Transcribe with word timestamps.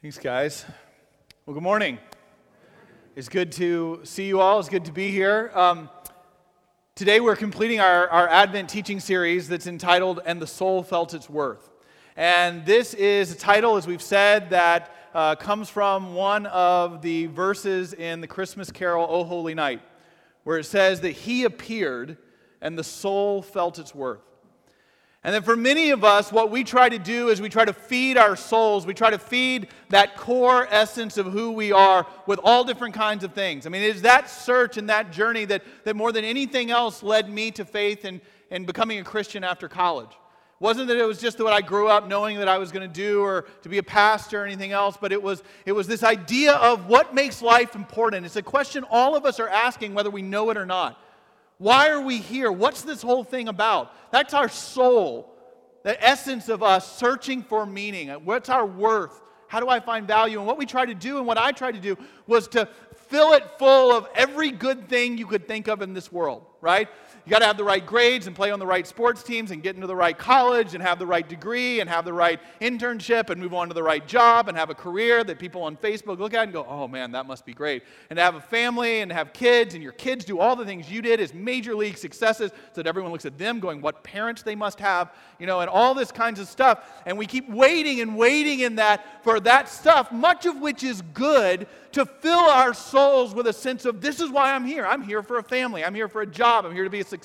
Thanks, 0.00 0.16
guys. 0.16 0.64
Well, 1.44 1.54
good 1.54 1.62
morning. 1.64 1.98
It's 3.16 3.28
good 3.28 3.50
to 3.52 3.98
see 4.04 4.28
you 4.28 4.40
all. 4.40 4.60
It's 4.60 4.68
good 4.68 4.84
to 4.84 4.92
be 4.92 5.10
here. 5.10 5.50
Um, 5.54 5.90
today, 6.94 7.18
we're 7.18 7.34
completing 7.34 7.80
our, 7.80 8.08
our 8.08 8.28
Advent 8.28 8.68
teaching 8.68 9.00
series 9.00 9.48
that's 9.48 9.66
entitled 9.66 10.20
And 10.24 10.40
the 10.40 10.46
Soul 10.46 10.84
Felt 10.84 11.14
Its 11.14 11.28
Worth. 11.28 11.68
And 12.16 12.64
this 12.64 12.94
is 12.94 13.32
a 13.32 13.36
title, 13.36 13.74
as 13.76 13.88
we've 13.88 14.00
said, 14.00 14.50
that 14.50 14.94
uh, 15.14 15.34
comes 15.34 15.68
from 15.68 16.14
one 16.14 16.46
of 16.46 17.02
the 17.02 17.26
verses 17.26 17.92
in 17.92 18.20
the 18.20 18.28
Christmas 18.28 18.70
carol, 18.70 19.04
O 19.10 19.24
Holy 19.24 19.54
Night, 19.54 19.82
where 20.44 20.58
it 20.58 20.64
says 20.64 21.00
that 21.00 21.10
He 21.10 21.42
appeared 21.42 22.18
and 22.60 22.78
the 22.78 22.84
soul 22.84 23.42
felt 23.42 23.80
its 23.80 23.96
worth. 23.96 24.27
And 25.24 25.34
then 25.34 25.42
for 25.42 25.56
many 25.56 25.90
of 25.90 26.04
us, 26.04 26.30
what 26.30 26.50
we 26.50 26.62
try 26.62 26.88
to 26.88 26.98
do 26.98 27.28
is 27.28 27.40
we 27.40 27.48
try 27.48 27.64
to 27.64 27.72
feed 27.72 28.16
our 28.16 28.36
souls. 28.36 28.86
We 28.86 28.94
try 28.94 29.10
to 29.10 29.18
feed 29.18 29.68
that 29.88 30.16
core 30.16 30.68
essence 30.70 31.18
of 31.18 31.26
who 31.26 31.50
we 31.50 31.72
are 31.72 32.06
with 32.26 32.38
all 32.44 32.62
different 32.62 32.94
kinds 32.94 33.24
of 33.24 33.32
things. 33.32 33.66
I 33.66 33.70
mean, 33.70 33.82
it 33.82 33.96
is 33.96 34.02
that 34.02 34.30
search 34.30 34.76
and 34.76 34.88
that 34.90 35.10
journey 35.10 35.44
that, 35.46 35.64
that 35.84 35.96
more 35.96 36.12
than 36.12 36.24
anything 36.24 36.70
else 36.70 37.02
led 37.02 37.28
me 37.28 37.50
to 37.52 37.64
faith 37.64 38.04
and, 38.04 38.20
and 38.52 38.64
becoming 38.64 39.00
a 39.00 39.04
Christian 39.04 39.42
after 39.42 39.68
college. 39.68 40.10
It 40.10 40.64
wasn't 40.64 40.86
that 40.86 40.96
it 40.96 41.04
was 41.04 41.20
just 41.20 41.40
what 41.40 41.52
I 41.52 41.62
grew 41.62 41.88
up 41.88 42.06
knowing 42.06 42.38
that 42.38 42.48
I 42.48 42.58
was 42.58 42.70
going 42.70 42.88
to 42.88 42.92
do 42.92 43.20
or 43.20 43.46
to 43.62 43.68
be 43.68 43.78
a 43.78 43.82
pastor 43.82 44.42
or 44.42 44.46
anything 44.46 44.70
else, 44.70 44.96
but 45.00 45.10
it 45.10 45.22
was, 45.22 45.42
it 45.66 45.72
was 45.72 45.88
this 45.88 46.04
idea 46.04 46.54
of 46.54 46.86
what 46.86 47.12
makes 47.12 47.42
life 47.42 47.74
important. 47.74 48.24
It's 48.24 48.36
a 48.36 48.42
question 48.42 48.84
all 48.88 49.16
of 49.16 49.24
us 49.24 49.40
are 49.40 49.48
asking 49.48 49.94
whether 49.94 50.10
we 50.10 50.22
know 50.22 50.50
it 50.50 50.56
or 50.56 50.66
not. 50.66 51.00
Why 51.58 51.90
are 51.90 52.00
we 52.00 52.18
here? 52.18 52.50
What's 52.50 52.82
this 52.82 53.02
whole 53.02 53.24
thing 53.24 53.48
about? 53.48 53.92
That's 54.12 54.32
our 54.32 54.48
soul, 54.48 55.34
the 55.82 56.02
essence 56.02 56.48
of 56.48 56.62
us 56.62 56.96
searching 56.96 57.42
for 57.42 57.66
meaning. 57.66 58.08
What's 58.24 58.48
our 58.48 58.64
worth? 58.64 59.20
How 59.48 59.60
do 59.60 59.68
I 59.68 59.80
find 59.80 60.06
value? 60.06 60.38
And 60.38 60.46
what 60.46 60.58
we 60.58 60.66
try 60.66 60.86
to 60.86 60.94
do, 60.94 61.18
and 61.18 61.26
what 61.26 61.38
I 61.38 61.52
tried 61.52 61.72
to 61.72 61.80
do, 61.80 61.96
was 62.26 62.48
to 62.48 62.68
fill 63.08 63.32
it 63.32 63.44
full 63.58 63.92
of 63.92 64.06
every 64.14 64.50
good 64.50 64.88
thing 64.88 65.18
you 65.18 65.26
could 65.26 65.48
think 65.48 65.66
of 65.66 65.82
in 65.82 65.94
this 65.94 66.12
world, 66.12 66.44
right? 66.60 66.88
You 67.28 67.32
got 67.32 67.40
to 67.40 67.44
have 67.44 67.58
the 67.58 67.64
right 67.64 67.84
grades 67.84 68.26
and 68.26 68.34
play 68.34 68.50
on 68.50 68.58
the 68.58 68.66
right 68.66 68.86
sports 68.86 69.22
teams 69.22 69.50
and 69.50 69.62
get 69.62 69.74
into 69.74 69.86
the 69.86 69.94
right 69.94 70.16
college 70.16 70.72
and 70.72 70.82
have 70.82 70.98
the 70.98 71.06
right 71.06 71.28
degree 71.28 71.80
and 71.80 71.90
have 71.90 72.06
the 72.06 72.12
right 72.14 72.40
internship 72.62 73.28
and 73.28 73.38
move 73.38 73.52
on 73.52 73.68
to 73.68 73.74
the 73.74 73.82
right 73.82 74.08
job 74.08 74.48
and 74.48 74.56
have 74.56 74.70
a 74.70 74.74
career 74.74 75.22
that 75.22 75.38
people 75.38 75.62
on 75.62 75.76
Facebook 75.76 76.18
look 76.18 76.32
at 76.32 76.44
and 76.44 76.54
go, 76.54 76.64
oh 76.66 76.88
man, 76.88 77.12
that 77.12 77.26
must 77.26 77.44
be 77.44 77.52
great. 77.52 77.82
And 78.08 78.16
to 78.16 78.22
have 78.22 78.36
a 78.36 78.40
family 78.40 79.02
and 79.02 79.12
have 79.12 79.34
kids 79.34 79.74
and 79.74 79.82
your 79.82 79.92
kids 79.92 80.24
do 80.24 80.38
all 80.38 80.56
the 80.56 80.64
things 80.64 80.90
you 80.90 81.02
did 81.02 81.20
as 81.20 81.34
major 81.34 81.74
league 81.74 81.98
successes 81.98 82.50
so 82.72 82.82
that 82.82 82.86
everyone 82.86 83.12
looks 83.12 83.26
at 83.26 83.36
them 83.36 83.60
going, 83.60 83.82
what 83.82 84.02
parents 84.02 84.40
they 84.40 84.54
must 84.54 84.80
have, 84.80 85.12
you 85.38 85.46
know, 85.46 85.60
and 85.60 85.68
all 85.68 85.92
this 85.92 86.10
kinds 86.10 86.40
of 86.40 86.48
stuff. 86.48 86.88
And 87.04 87.18
we 87.18 87.26
keep 87.26 87.46
waiting 87.50 88.00
and 88.00 88.16
waiting 88.16 88.60
in 88.60 88.76
that 88.76 89.22
for 89.22 89.38
that 89.40 89.68
stuff, 89.68 90.10
much 90.10 90.46
of 90.46 90.62
which 90.62 90.82
is 90.82 91.02
good 91.12 91.66
to 91.92 92.06
fill 92.06 92.38
our 92.38 92.72
souls 92.72 93.34
with 93.34 93.46
a 93.48 93.52
sense 93.52 93.84
of 93.84 94.00
this 94.00 94.18
is 94.20 94.30
why 94.30 94.54
I'm 94.54 94.64
here. 94.64 94.86
I'm 94.86 95.02
here 95.02 95.22
for 95.22 95.36
a 95.38 95.42
family. 95.42 95.84
I'm 95.84 95.94
here 95.94 96.08
for 96.08 96.22
a 96.22 96.26
job. 96.26 96.64
I'm 96.64 96.72
here 96.72 96.84
to 96.84 96.90
be 96.90 97.00
a. 97.00 97.17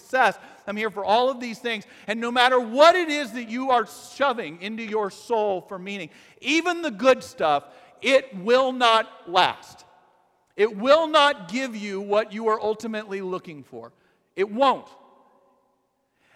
I'm 0.68 0.78
here 0.78 0.90
for 0.90 1.04
all 1.04 1.30
of 1.30 1.40
these 1.40 1.60
things. 1.60 1.86
And 2.08 2.20
no 2.20 2.32
matter 2.32 2.60
what 2.60 2.96
it 2.96 3.10
is 3.10 3.32
that 3.34 3.50
you 3.50 3.72
are 3.72 3.88
shoving 4.16 4.62
into 4.62 4.84
your 4.84 5.12
soul 5.12 5.62
for 5.62 5.78
meaning, 5.78 6.10
even 6.42 6.82
the 6.82 6.92
good 6.92 7.24
stuff, 7.24 7.66
it 8.02 8.36
will 8.38 8.72
not 8.72 9.30
last. 9.30 9.86
It 10.56 10.78
will 10.78 11.08
not 11.08 11.52
give 11.52 11.76
you 11.76 12.00
what 12.02 12.32
you 12.34 12.48
are 12.50 12.62
ultimately 12.62 13.22
looking 13.22 13.64
for. 13.64 13.92
It 14.36 14.52
won't. 14.52 14.88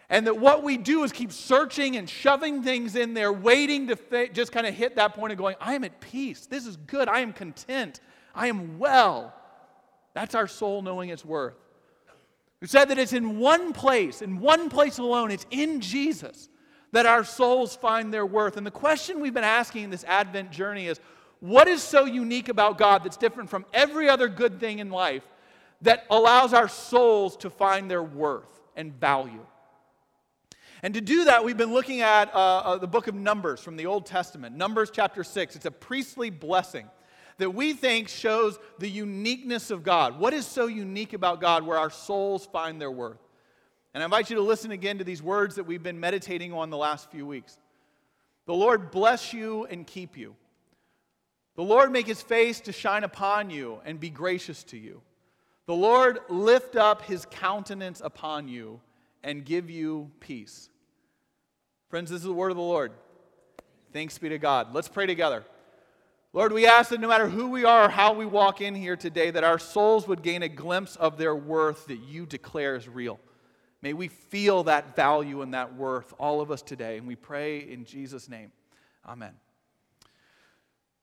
And 0.10 0.26
that 0.26 0.38
what 0.38 0.64
we 0.64 0.78
do 0.78 1.04
is 1.04 1.12
keep 1.12 1.34
searching 1.34 1.98
and 1.98 2.10
shoving 2.10 2.64
things 2.64 2.96
in 2.96 3.14
there, 3.14 3.32
waiting 3.34 3.88
to 3.88 3.98
fa- 3.98 4.30
just 4.30 4.54
kind 4.54 4.66
of 4.66 4.74
hit 4.74 4.96
that 4.96 5.14
point 5.14 5.34
of 5.34 5.38
going, 5.38 5.56
I 5.60 5.74
am 5.74 5.84
at 5.84 6.00
peace. 6.00 6.46
This 6.46 6.66
is 6.66 6.78
good. 6.78 7.10
I 7.10 7.20
am 7.20 7.34
content. 7.34 8.00
I 8.34 8.48
am 8.48 8.80
well. 8.80 9.34
That's 10.14 10.34
our 10.34 10.48
soul 10.48 10.82
knowing 10.82 11.10
its 11.10 11.26
worth. 11.26 11.56
We 12.62 12.68
said 12.68 12.86
that 12.86 12.98
it's 12.98 13.14
in 13.14 13.40
one 13.40 13.72
place, 13.74 14.22
in 14.22 14.40
one 14.40 14.70
place 14.70 14.98
alone, 14.98 15.32
it's 15.32 15.46
in 15.52 15.80
Jesus 15.80 16.50
that 16.92 17.06
our 17.06 17.24
souls 17.24 17.76
find 17.76 18.14
their 18.14 18.26
worth. 18.26 18.58
And 18.58 18.66
the 18.66 18.72
question 18.72 19.20
we've 19.20 19.34
been 19.34 19.44
asking 19.44 19.84
in 19.84 19.90
this 19.90 20.04
Advent 20.06 20.52
journey 20.52 20.88
is 20.88 21.00
what 21.40 21.68
is 21.68 21.84
so 21.84 22.06
unique 22.06 22.50
about 22.50 22.78
God 22.78 23.04
that's 23.04 23.18
different 23.18 23.50
from 23.50 23.66
every 23.74 24.10
other 24.10 24.28
good 24.28 24.60
thing 24.60 24.80
in 24.80 24.90
life 24.90 25.24
that 25.82 26.06
allows 26.10 26.54
our 26.54 26.68
souls 26.68 27.38
to 27.38 27.50
find 27.50 27.92
their 27.92 28.02
worth 28.02 28.50
and 28.76 28.94
value? 29.00 29.46
And 30.82 30.94
to 30.94 31.02
do 31.02 31.26
that, 31.26 31.44
we've 31.44 31.58
been 31.58 31.74
looking 31.74 32.02
at 32.02 32.34
uh, 32.34 32.38
uh, 32.38 32.78
the 32.78 32.88
book 32.88 33.08
of 33.08 33.16
Numbers 33.16 33.60
from 33.60 33.78
the 33.78 33.86
Old 33.86 34.06
Testament, 34.06 34.56
Numbers 34.56 34.90
chapter 34.92 35.24
6. 35.24 35.56
It's 35.56 35.66
a 35.66 35.72
priestly 35.72 36.30
blessing 36.30 36.88
that 37.38 37.54
we 37.54 37.74
think 37.74 38.10
shows 38.10 38.60
the 38.80 38.90
uniqueness 38.90 39.72
of 39.72 39.84
God. 39.84 40.20
What 40.20 40.34
is 40.34 40.46
so 40.46 40.68
unique 40.68 41.14
about 41.14 41.42
God 41.42 41.66
where 41.66 41.78
our 41.78 41.90
souls 41.90 42.48
find 42.52 42.82
their 42.82 42.92
worth? 42.92 43.22
And 43.94 44.04
I 44.04 44.06
invite 44.06 44.30
you 44.30 44.36
to 44.36 44.42
listen 44.42 44.72
again 44.72 44.98
to 44.98 45.04
these 45.04 45.22
words 45.22 45.56
that 45.56 45.64
we've 45.64 45.84
been 45.84 46.00
meditating 46.00 46.54
on 46.54 46.70
the 46.70 46.78
last 46.78 47.10
few 47.10 47.26
weeks. 47.26 47.58
The 48.46 48.54
Lord 48.54 48.92
bless 48.92 49.34
you 49.34 49.66
and 49.66 49.86
keep 49.86 50.18
you. 50.18 50.36
The 51.56 51.64
Lord 51.64 51.92
make 51.92 52.06
his 52.06 52.22
face 52.22 52.60
to 52.62 52.72
shine 52.72 53.04
upon 53.04 53.50
you 53.50 53.80
and 53.86 54.00
be 54.00 54.10
gracious 54.10 54.64
to 54.66 54.78
you. 54.78 55.02
The 55.66 55.76
Lord 55.76 56.20
lift 56.30 56.76
up 56.76 57.02
his 57.02 57.26
countenance 57.30 58.02
upon 58.04 58.48
you 58.48 58.80
and 59.24 59.44
give 59.44 59.70
you 59.70 60.12
peace. 60.20 60.70
Friends, 61.90 62.10
this 62.10 62.20
is 62.20 62.26
the 62.26 62.34
word 62.34 62.52
of 62.52 62.58
the 62.58 62.64
Lord. 62.64 62.92
Thanks 63.92 64.18
be 64.18 64.30
to 64.30 64.38
God. 64.38 64.74
Let's 64.74 64.88
pray 64.88 65.08
together. 65.08 65.44
Lord, 66.38 66.54
we 66.54 66.68
ask 66.68 66.92
that 66.92 67.00
no 67.00 67.08
matter 67.08 67.28
who 67.28 67.48
we 67.48 67.66
are 67.66 67.86
or 67.86 67.90
how 67.90 68.14
we 68.14 68.24
walk 68.24 68.62
in 68.62 68.76
here 68.76 68.96
today, 68.96 69.32
that 69.32 69.44
our 69.44 69.58
souls 69.58 70.08
would 70.08 70.22
gain 70.22 70.44
a 70.44 70.48
glimpse 70.48 70.96
of 70.96 71.18
their 71.18 71.36
worth 71.36 71.88
that 71.88 71.98
you 71.98 72.28
declare 72.28 72.76
is 72.76 72.88
real. 72.88 73.20
May 73.82 73.94
we 73.94 74.08
feel 74.08 74.66
that 74.66 74.96
value 74.96 75.42
and 75.42 75.56
that 75.56 75.76
worth, 75.76 76.14
all 76.20 76.40
of 76.40 76.52
us 76.52 76.62
today. 76.62 77.00
And 77.00 77.08
we 77.08 77.16
pray 77.16 77.62
in 77.62 77.86
Jesus' 77.86 78.30
name. 78.30 78.52
Amen. 79.04 79.34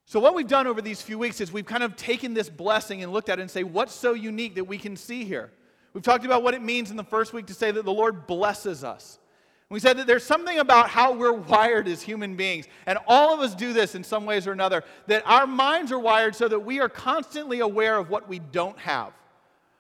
So, 0.05 0.21
what 0.21 0.37
we've 0.37 0.47
done 0.47 0.69
over 0.69 0.81
these 0.81 1.03
few 1.03 1.19
weeks 1.19 1.41
is 1.41 1.51
we've 1.51 1.67
kind 1.67 1.83
of 1.83 1.97
taken 1.97 2.33
this 2.33 2.49
blessing 2.49 3.03
and 3.03 3.13
looked 3.13 3.29
at 3.29 3.41
it 3.41 3.43
and 3.43 3.51
say, 3.51 3.65
what's 3.65 3.93
so 3.93 4.13
unique 4.13 4.55
that 4.55 4.69
we 4.69 4.79
can 4.79 4.97
see 4.97 5.25
here? 5.25 5.51
We've 5.95 6.05
talked 6.05 6.25
about 6.25 6.45
what 6.45 6.55
it 6.55 6.63
means 6.63 6.93
in 6.93 6.97
the 6.97 7.03
first 7.03 7.33
week 7.33 7.47
to 7.47 7.55
say 7.55 7.73
that 7.73 7.85
the 7.85 7.93
Lord 7.93 8.29
blesses 8.29 8.85
us. 8.85 9.19
We 9.71 9.81
said 9.81 9.97
that 9.99 10.07
there's 10.07 10.25
something 10.25 10.59
about 10.59 10.91
how 10.91 11.13
we're 11.15 11.33
wired 11.33 11.89
as 11.89 12.03
human 12.03 12.37
beings, 12.37 12.67
and 12.87 12.99
all 13.07 13.35
of 13.35 13.41
us 13.41 13.55
do 13.55 13.73
this 13.73 13.95
in 13.95 14.05
some 14.05 14.27
ways 14.27 14.47
or 14.47 14.53
another, 14.53 14.85
that 15.07 15.23
our 15.27 15.47
minds 15.47 15.91
are 15.91 15.99
wired 15.99 16.37
so 16.37 16.49
that 16.49 16.61
we 16.61 16.81
are 16.81 16.89
constantly 16.89 17.61
aware 17.61 17.97
of 17.97 18.11
what 18.11 18.29
we 18.29 18.39
don't 18.39 18.79
have, 18.79 19.13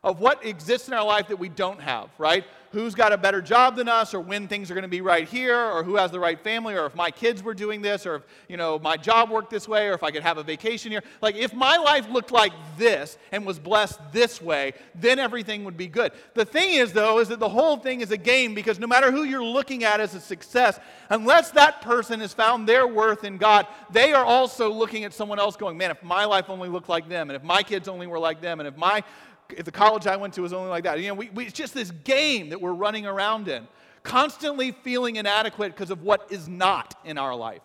of 0.02 0.20
what 0.20 0.44
exists 0.44 0.88
in 0.88 0.94
our 0.94 1.04
life 1.04 1.28
that 1.28 1.38
we 1.38 1.48
don't 1.48 1.80
have, 1.80 2.08
right? 2.18 2.44
Who's 2.74 2.94
got 2.94 3.12
a 3.12 3.16
better 3.16 3.40
job 3.40 3.76
than 3.76 3.88
us 3.88 4.12
or 4.12 4.20
when 4.20 4.48
things 4.48 4.70
are 4.70 4.74
going 4.74 4.82
to 4.82 4.88
be 4.88 5.00
right 5.00 5.28
here 5.28 5.58
or 5.58 5.84
who 5.84 5.94
has 5.94 6.10
the 6.10 6.18
right 6.18 6.40
family 6.40 6.74
or 6.74 6.86
if 6.86 6.94
my 6.94 7.10
kids 7.10 7.42
were 7.42 7.54
doing 7.54 7.80
this 7.80 8.04
or 8.04 8.16
if 8.16 8.22
you 8.48 8.56
know 8.56 8.78
my 8.80 8.96
job 8.96 9.30
worked 9.30 9.48
this 9.48 9.68
way 9.68 9.88
or 9.88 9.92
if 9.92 10.02
i 10.02 10.10
could 10.10 10.22
have 10.22 10.36
a 10.36 10.42
vacation 10.42 10.90
here. 10.90 11.02
Like 11.22 11.36
if 11.36 11.54
my 11.54 11.76
life 11.76 12.08
looked 12.10 12.32
like 12.32 12.52
this 12.76 13.16
and 13.32 13.46
was 13.46 13.58
blessed 13.58 14.00
this 14.12 14.42
way 14.42 14.72
then 14.94 15.18
everything 15.18 15.64
would 15.64 15.76
be 15.76 15.86
good. 15.86 16.12
The 16.34 16.44
thing 16.44 16.74
is 16.74 16.92
though 16.92 17.20
is 17.20 17.28
that 17.28 17.38
the 17.38 17.48
whole 17.48 17.76
thing 17.76 18.00
is 18.00 18.10
a 18.10 18.16
game 18.16 18.54
because 18.54 18.78
no 18.78 18.86
matter 18.86 19.10
who 19.10 19.22
you're 19.22 19.44
looking 19.44 19.84
at 19.84 20.00
as 20.00 20.14
a 20.14 20.20
success 20.20 20.80
unless 21.10 21.52
that 21.52 21.80
person 21.80 22.20
has 22.20 22.34
found 22.34 22.68
their 22.68 22.86
worth 22.86 23.24
in 23.24 23.36
god 23.36 23.66
they 23.90 24.12
are 24.12 24.24
also 24.24 24.72
looking 24.72 25.04
at 25.04 25.14
someone 25.14 25.38
else 25.38 25.56
going 25.56 25.78
man 25.78 25.90
if 25.90 26.02
my 26.02 26.24
life 26.24 26.50
only 26.50 26.68
looked 26.68 26.88
like 26.88 27.08
them 27.08 27.30
and 27.30 27.36
if 27.36 27.42
my 27.42 27.62
kids 27.62 27.86
only 27.88 28.06
were 28.06 28.18
like 28.18 28.40
them 28.40 28.58
and 28.58 28.66
if 28.66 28.76
my 28.76 29.02
the 29.48 29.70
college 29.70 30.06
I 30.06 30.16
went 30.16 30.34
to 30.34 30.42
was 30.42 30.52
only 30.52 30.70
like 30.70 30.84
that. 30.84 31.00
You 31.00 31.08
know, 31.08 31.14
we, 31.14 31.30
we, 31.30 31.44
it's 31.44 31.52
just 31.52 31.74
this 31.74 31.90
game 31.90 32.50
that 32.50 32.60
we're 32.60 32.72
running 32.72 33.06
around 33.06 33.48
in, 33.48 33.66
constantly 34.02 34.72
feeling 34.72 35.16
inadequate 35.16 35.72
because 35.72 35.90
of 35.90 36.02
what 36.02 36.26
is 36.30 36.48
not 36.48 36.94
in 37.04 37.18
our 37.18 37.34
life. 37.34 37.62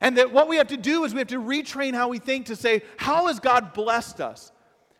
And 0.00 0.16
that 0.16 0.32
what 0.32 0.48
we 0.48 0.56
have 0.56 0.68
to 0.68 0.76
do 0.76 1.04
is 1.04 1.12
we 1.12 1.18
have 1.18 1.28
to 1.28 1.40
retrain 1.40 1.94
how 1.94 2.08
we 2.08 2.18
think 2.18 2.46
to 2.46 2.56
say, 2.56 2.82
how 2.96 3.26
has 3.26 3.40
God 3.40 3.72
blessed 3.72 4.20
us? 4.20 4.52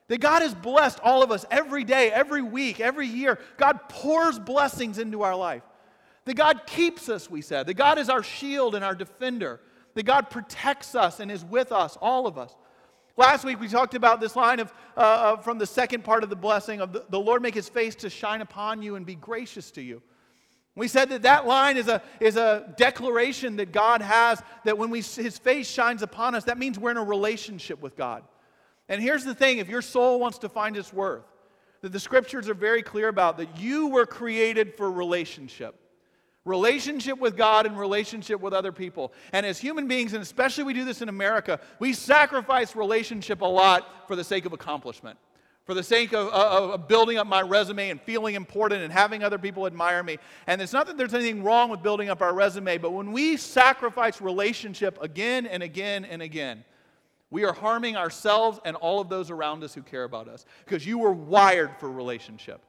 That 0.09 0.21
God 0.21 0.43
has 0.43 0.55
blessed 0.55 0.99
all 1.03 1.23
of 1.23 1.31
us 1.31 1.45
every 1.51 1.85
day, 1.85 2.11
every 2.11 2.43
week, 2.43 2.81
every 2.81 3.07
year. 3.07 3.39
God 3.59 3.89
pours 3.89 4.39
blessings 4.39 4.99
into 4.99 5.23
our 5.23 5.37
life. 5.37 5.63
That 6.25 6.35
God 6.35 6.67
keeps 6.67 7.09
us, 7.09 7.31
we 7.31 7.43
said. 7.43 7.67
That 7.67 7.75
God 7.75 7.99
is 7.99 8.09
our 8.09 8.23
shield 8.23 8.75
and 8.75 8.85
our 8.85 8.95
defender. 8.95 9.61
That 9.95 10.05
God 10.05 10.31
protects 10.31 10.95
us 10.95 11.21
and 11.21 11.31
is 11.31 11.45
with 11.45 11.73
us, 11.73 11.97
all 12.01 12.27
of 12.27 12.39
us. 12.39 12.57
Last 13.19 13.45
week 13.45 13.59
we 13.59 13.67
talked 13.67 13.97
about 13.97 14.21
this 14.21 14.37
line 14.37 14.61
of, 14.61 14.73
uh, 14.97 15.01
uh, 15.01 15.37
from 15.39 15.59
the 15.59 15.67
second 15.67 16.05
part 16.05 16.23
of 16.23 16.31
the 16.31 16.37
blessing 16.37 16.81
of 16.81 16.93
the, 16.93 17.05
the 17.11 17.19
Lord 17.19 17.43
make 17.43 17.53
his 17.53 17.69
face 17.69 17.97
to 17.97 18.09
shine 18.09 18.43
upon 18.43 18.81
you 18.81 18.95
and 18.95 19.05
be 19.05 19.17
gracious 19.17 19.73
to 19.73 19.83
you. 19.83 20.01
We 20.77 20.87
said 20.87 21.09
that 21.09 21.23
that 21.23 21.45
line 21.45 21.77
is 21.77 21.89
a, 21.89 22.01
is 22.21 22.37
a 22.37 22.73
declaration 22.77 23.57
that 23.57 23.73
God 23.73 24.03
has 24.03 24.41
that 24.65 24.79
when 24.79 24.89
we, 24.89 25.01
his 25.01 25.37
face 25.37 25.69
shines 25.69 26.03
upon 26.03 26.37
us, 26.37 26.45
that 26.45 26.59
means 26.59 26.79
we're 26.79 26.93
in 26.93 26.97
a 26.97 27.03
relationship 27.03 27.83
with 27.83 27.97
God. 27.97 28.23
And 28.89 29.03
here's 29.03 29.25
the 29.25 29.35
thing 29.35 29.59
if 29.59 29.69
your 29.69 29.83
soul 29.83 30.21
wants 30.21 30.39
to 30.39 30.49
find 30.49 30.77
its 30.77 30.93
worth, 30.93 31.25
that 31.81 31.91
the 31.91 31.99
scriptures 31.99 32.49
are 32.49 32.55
very 32.55 32.85
clear 32.85 33.09
about 33.09 33.37
that 33.39 33.59
you 33.59 33.89
were 33.89 34.07
created 34.07 34.77
for 34.77 34.93
relationship. 34.93 35.75
Relationship 36.49 37.19
with 37.19 37.37
God 37.37 37.67
and 37.67 37.79
relationship 37.79 38.41
with 38.41 38.55
other 38.55 38.73
people. 38.73 39.13
And 39.33 39.45
as 39.45 39.59
human 39.59 39.87
beings, 39.87 40.15
and 40.15 40.23
especially 40.23 40.65
we 40.65 40.73
do 40.73 40.85
this 40.85 41.03
in 41.03 41.09
America, 41.09 41.61
we 41.79 41.93
sacrifice 41.93 42.75
relationship 42.75 43.43
a 43.43 43.47
lot 43.47 44.09
for 44.09 44.17
the 44.17 44.25
sake 44.25 44.47
of 44.47 44.55
accomplishment, 44.55 45.19
for 45.67 45.75
the 45.75 45.83
sake 45.83 46.15
of, 46.15 46.29
of, 46.29 46.71
of, 46.71 46.89
building 46.89 47.19
up 47.19 47.27
my 47.27 47.43
resume 47.43 47.91
and 47.91 48.01
feeling 48.01 48.35
important 48.35 48.83
and 48.83 48.91
having 48.91 49.23
other 49.23 49.39
people 49.39 49.67
admire 49.67 50.03
me. 50.03 50.19
And 50.47 50.63
it's 50.63 50.73
not 50.73 50.87
that 50.87 50.97
there's 50.97 51.15
anything 51.15 51.45
wrong 51.45 51.69
with 51.69 51.83
building 51.83 52.09
up 52.09 52.23
our 52.23 52.35
resume, 52.35 52.79
but 52.79 52.93
when 52.93 53.13
we 53.13 53.37
sacrifice 53.37 54.21
relationship 54.23 54.99
again 55.03 55.47
and 55.47 55.63
again 55.63 56.07
and 56.07 56.23
again, 56.23 56.65
we 57.31 57.45
are 57.45 57.53
harming 57.53 57.95
ourselves 57.95 58.59
and 58.65 58.75
all 58.77 59.01
of 59.01 59.11
those 59.11 59.31
around 59.31 59.63
us 59.63 59.75
who 59.75 59.83
care 59.83 60.05
about 60.05 60.29
us 60.29 60.47
because 60.65 60.87
you 60.87 60.99
were 60.99 61.13
wired 61.13 61.73
for 61.79 61.91
relationship. 61.91 62.63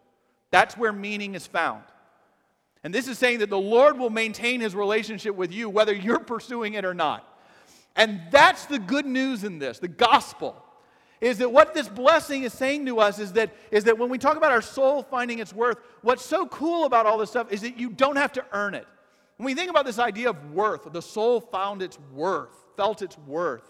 That's 0.52 0.76
where 0.76 0.92
meaning 0.92 1.36
is 1.36 1.48
found. 1.48 1.84
And 2.84 2.94
this 2.94 3.08
is 3.08 3.18
saying 3.18 3.40
that 3.40 3.50
the 3.50 3.60
Lord 3.60 3.98
will 3.98 4.10
maintain 4.10 4.62
his 4.62 4.74
relationship 4.74 5.36
with 5.36 5.52
you 5.52 5.70
whether 5.70 5.94
you're 5.94 6.20
pursuing 6.20 6.76
it 6.76 6.86
or 6.86 6.94
not. 6.94 7.26
And 7.96 8.22
that's 8.32 8.66
the 8.66 8.80
good 8.80 9.06
news 9.06 9.44
in 9.44 9.60
this, 9.60 9.80
the 9.80 9.88
gospel. 9.88 10.64
Is 11.20 11.40
that 11.40 11.52
what 11.52 11.74
this 11.74 11.90
blessing 11.90 12.44
is 12.44 12.54
saying 12.54 12.86
to 12.86 13.00
us 13.00 13.20
is 13.20 13.34
that, 13.34 13.54
is 13.72 13.84
that 13.84 13.98
when 13.98 14.10
we 14.10 14.18
talk 14.18 14.38
about 14.38 14.54
our 14.54 14.62
soul 14.62 15.04
finding 15.04 15.40
its 15.40 15.54
worth, 15.54 15.78
what's 16.02 16.24
so 16.24 16.46
cool 16.48 16.86
about 16.86 17.06
all 17.06 17.18
this 17.18 17.30
stuff 17.30 17.52
is 17.52 17.62
that 17.62 17.78
you 17.78 17.90
don't 17.90 18.16
have 18.16 18.32
to 18.34 18.46
earn 18.54 18.74
it. 18.74 18.88
When 19.36 19.46
we 19.46 19.54
think 19.54 19.70
about 19.70 19.86
this 19.86 20.00
idea 20.00 20.30
of 20.30 20.52
worth, 20.54 20.92
the 20.92 21.02
soul 21.02 21.42
found 21.42 21.82
its 21.82 22.00
worth, 22.14 22.56
felt 22.78 23.02
its 23.02 23.18
worth. 23.20 23.64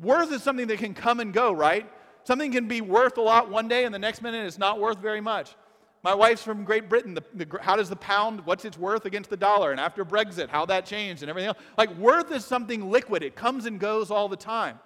Worth 0.00 0.30
is 0.30 0.42
something 0.44 0.68
that 0.68 0.78
can 0.78 0.94
come 0.94 1.18
and 1.18 1.32
go, 1.32 1.50
right? 1.50 1.90
Something 2.22 2.52
can 2.52 2.68
be 2.68 2.80
worth 2.80 3.16
a 3.18 3.22
lot 3.22 3.50
one 3.50 3.66
day 3.66 3.84
and 3.84 3.92
the 3.92 3.98
next 3.98 4.22
minute 4.22 4.46
it's 4.46 4.58
not 4.58 4.78
worth 4.78 4.98
very 4.98 5.20
much. 5.20 5.56
My 6.02 6.14
wife's 6.14 6.42
from 6.42 6.64
Great 6.64 6.88
Britain. 6.88 7.14
The, 7.14 7.24
the, 7.34 7.58
how 7.60 7.76
does 7.76 7.88
the 7.88 7.96
pound, 7.96 8.46
what's 8.46 8.64
its 8.64 8.78
worth 8.78 9.04
against 9.04 9.30
the 9.30 9.36
dollar? 9.36 9.72
And 9.72 9.80
after 9.80 10.04
Brexit, 10.04 10.48
how 10.48 10.64
that 10.66 10.86
changed 10.86 11.22
and 11.22 11.30
everything 11.30 11.48
else. 11.48 11.58
Like, 11.76 11.94
worth 11.96 12.30
is 12.32 12.44
something 12.44 12.90
liquid, 12.90 13.22
it 13.22 13.34
comes 13.34 13.66
and 13.66 13.80
goes 13.80 14.10
all 14.10 14.28
the 14.28 14.36
time. 14.36 14.78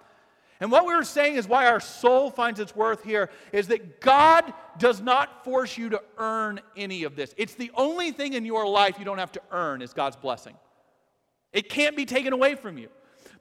And 0.59 0.71
what 0.71 0.85
we 0.85 0.95
were 0.95 1.03
saying 1.03 1.35
is 1.35 1.47
why 1.47 1.67
our 1.67 1.79
soul 1.79 2.29
finds 2.29 2.59
its 2.59 2.75
worth 2.75 3.03
here 3.03 3.29
is 3.51 3.67
that 3.67 3.99
God 3.99 4.53
does 4.77 5.01
not 5.01 5.43
force 5.43 5.77
you 5.77 5.89
to 5.89 6.01
earn 6.17 6.61
any 6.77 7.03
of 7.03 7.15
this. 7.15 7.33
It's 7.37 7.55
the 7.55 7.71
only 7.75 8.11
thing 8.11 8.33
in 8.33 8.45
your 8.45 8.65
life 8.67 8.97
you 8.97 9.03
don't 9.05 9.17
have 9.17 9.33
to 9.33 9.41
earn 9.51 9.81
is 9.81 9.93
God's 9.93 10.15
blessing. 10.15 10.55
It 11.51 11.69
can't 11.69 11.97
be 11.97 12.05
taken 12.05 12.33
away 12.33 12.55
from 12.55 12.77
you. 12.77 12.87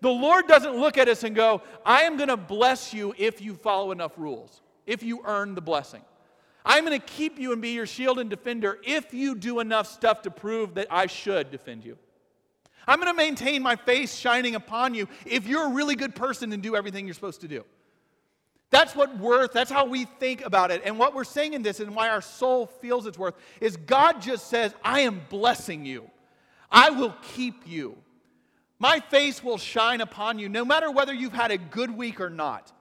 The 0.00 0.10
Lord 0.10 0.48
doesn't 0.48 0.76
look 0.76 0.98
at 0.98 1.08
us 1.08 1.22
and 1.22 1.36
go, 1.36 1.62
I 1.86 2.02
am 2.02 2.16
going 2.16 2.28
to 2.28 2.36
bless 2.36 2.92
you 2.92 3.14
if 3.16 3.40
you 3.40 3.54
follow 3.54 3.92
enough 3.92 4.18
rules, 4.18 4.60
if 4.84 5.04
you 5.04 5.22
earn 5.24 5.54
the 5.54 5.62
blessing. 5.62 6.02
I'm 6.64 6.84
going 6.84 6.98
to 6.98 7.04
keep 7.04 7.38
you 7.38 7.52
and 7.52 7.60
be 7.60 7.70
your 7.70 7.86
shield 7.86 8.18
and 8.18 8.30
defender 8.30 8.78
if 8.84 9.12
you 9.12 9.34
do 9.34 9.60
enough 9.60 9.88
stuff 9.88 10.22
to 10.22 10.30
prove 10.30 10.74
that 10.74 10.86
I 10.90 11.06
should 11.06 11.50
defend 11.50 11.84
you. 11.84 11.98
I'm 12.86 13.00
going 13.00 13.12
to 13.12 13.16
maintain 13.16 13.62
my 13.62 13.76
face 13.76 14.14
shining 14.14 14.54
upon 14.54 14.94
you 14.94 15.08
if 15.24 15.46
you're 15.46 15.66
a 15.66 15.72
really 15.72 15.94
good 15.94 16.14
person 16.14 16.52
and 16.52 16.62
do 16.62 16.76
everything 16.76 17.06
you're 17.06 17.14
supposed 17.14 17.40
to 17.42 17.48
do. 17.48 17.64
That's 18.70 18.96
what 18.96 19.18
worth, 19.18 19.52
that's 19.52 19.70
how 19.70 19.84
we 19.84 20.06
think 20.06 20.44
about 20.44 20.70
it. 20.70 20.82
And 20.84 20.98
what 20.98 21.14
we're 21.14 21.24
saying 21.24 21.52
in 21.52 21.62
this 21.62 21.78
and 21.78 21.94
why 21.94 22.08
our 22.08 22.22
soul 22.22 22.66
feels 22.66 23.06
its 23.06 23.18
worth 23.18 23.34
is 23.60 23.76
God 23.76 24.22
just 24.22 24.48
says, 24.48 24.74
I 24.82 25.00
am 25.00 25.20
blessing 25.28 25.84
you. 25.84 26.10
I 26.70 26.90
will 26.90 27.14
keep 27.34 27.68
you. 27.68 27.98
My 28.78 28.98
face 28.98 29.44
will 29.44 29.58
shine 29.58 30.00
upon 30.00 30.38
you 30.38 30.48
no 30.48 30.64
matter 30.64 30.90
whether 30.90 31.12
you've 31.12 31.34
had 31.34 31.50
a 31.50 31.58
good 31.58 31.90
week 31.90 32.20
or 32.20 32.30
not, 32.30 32.72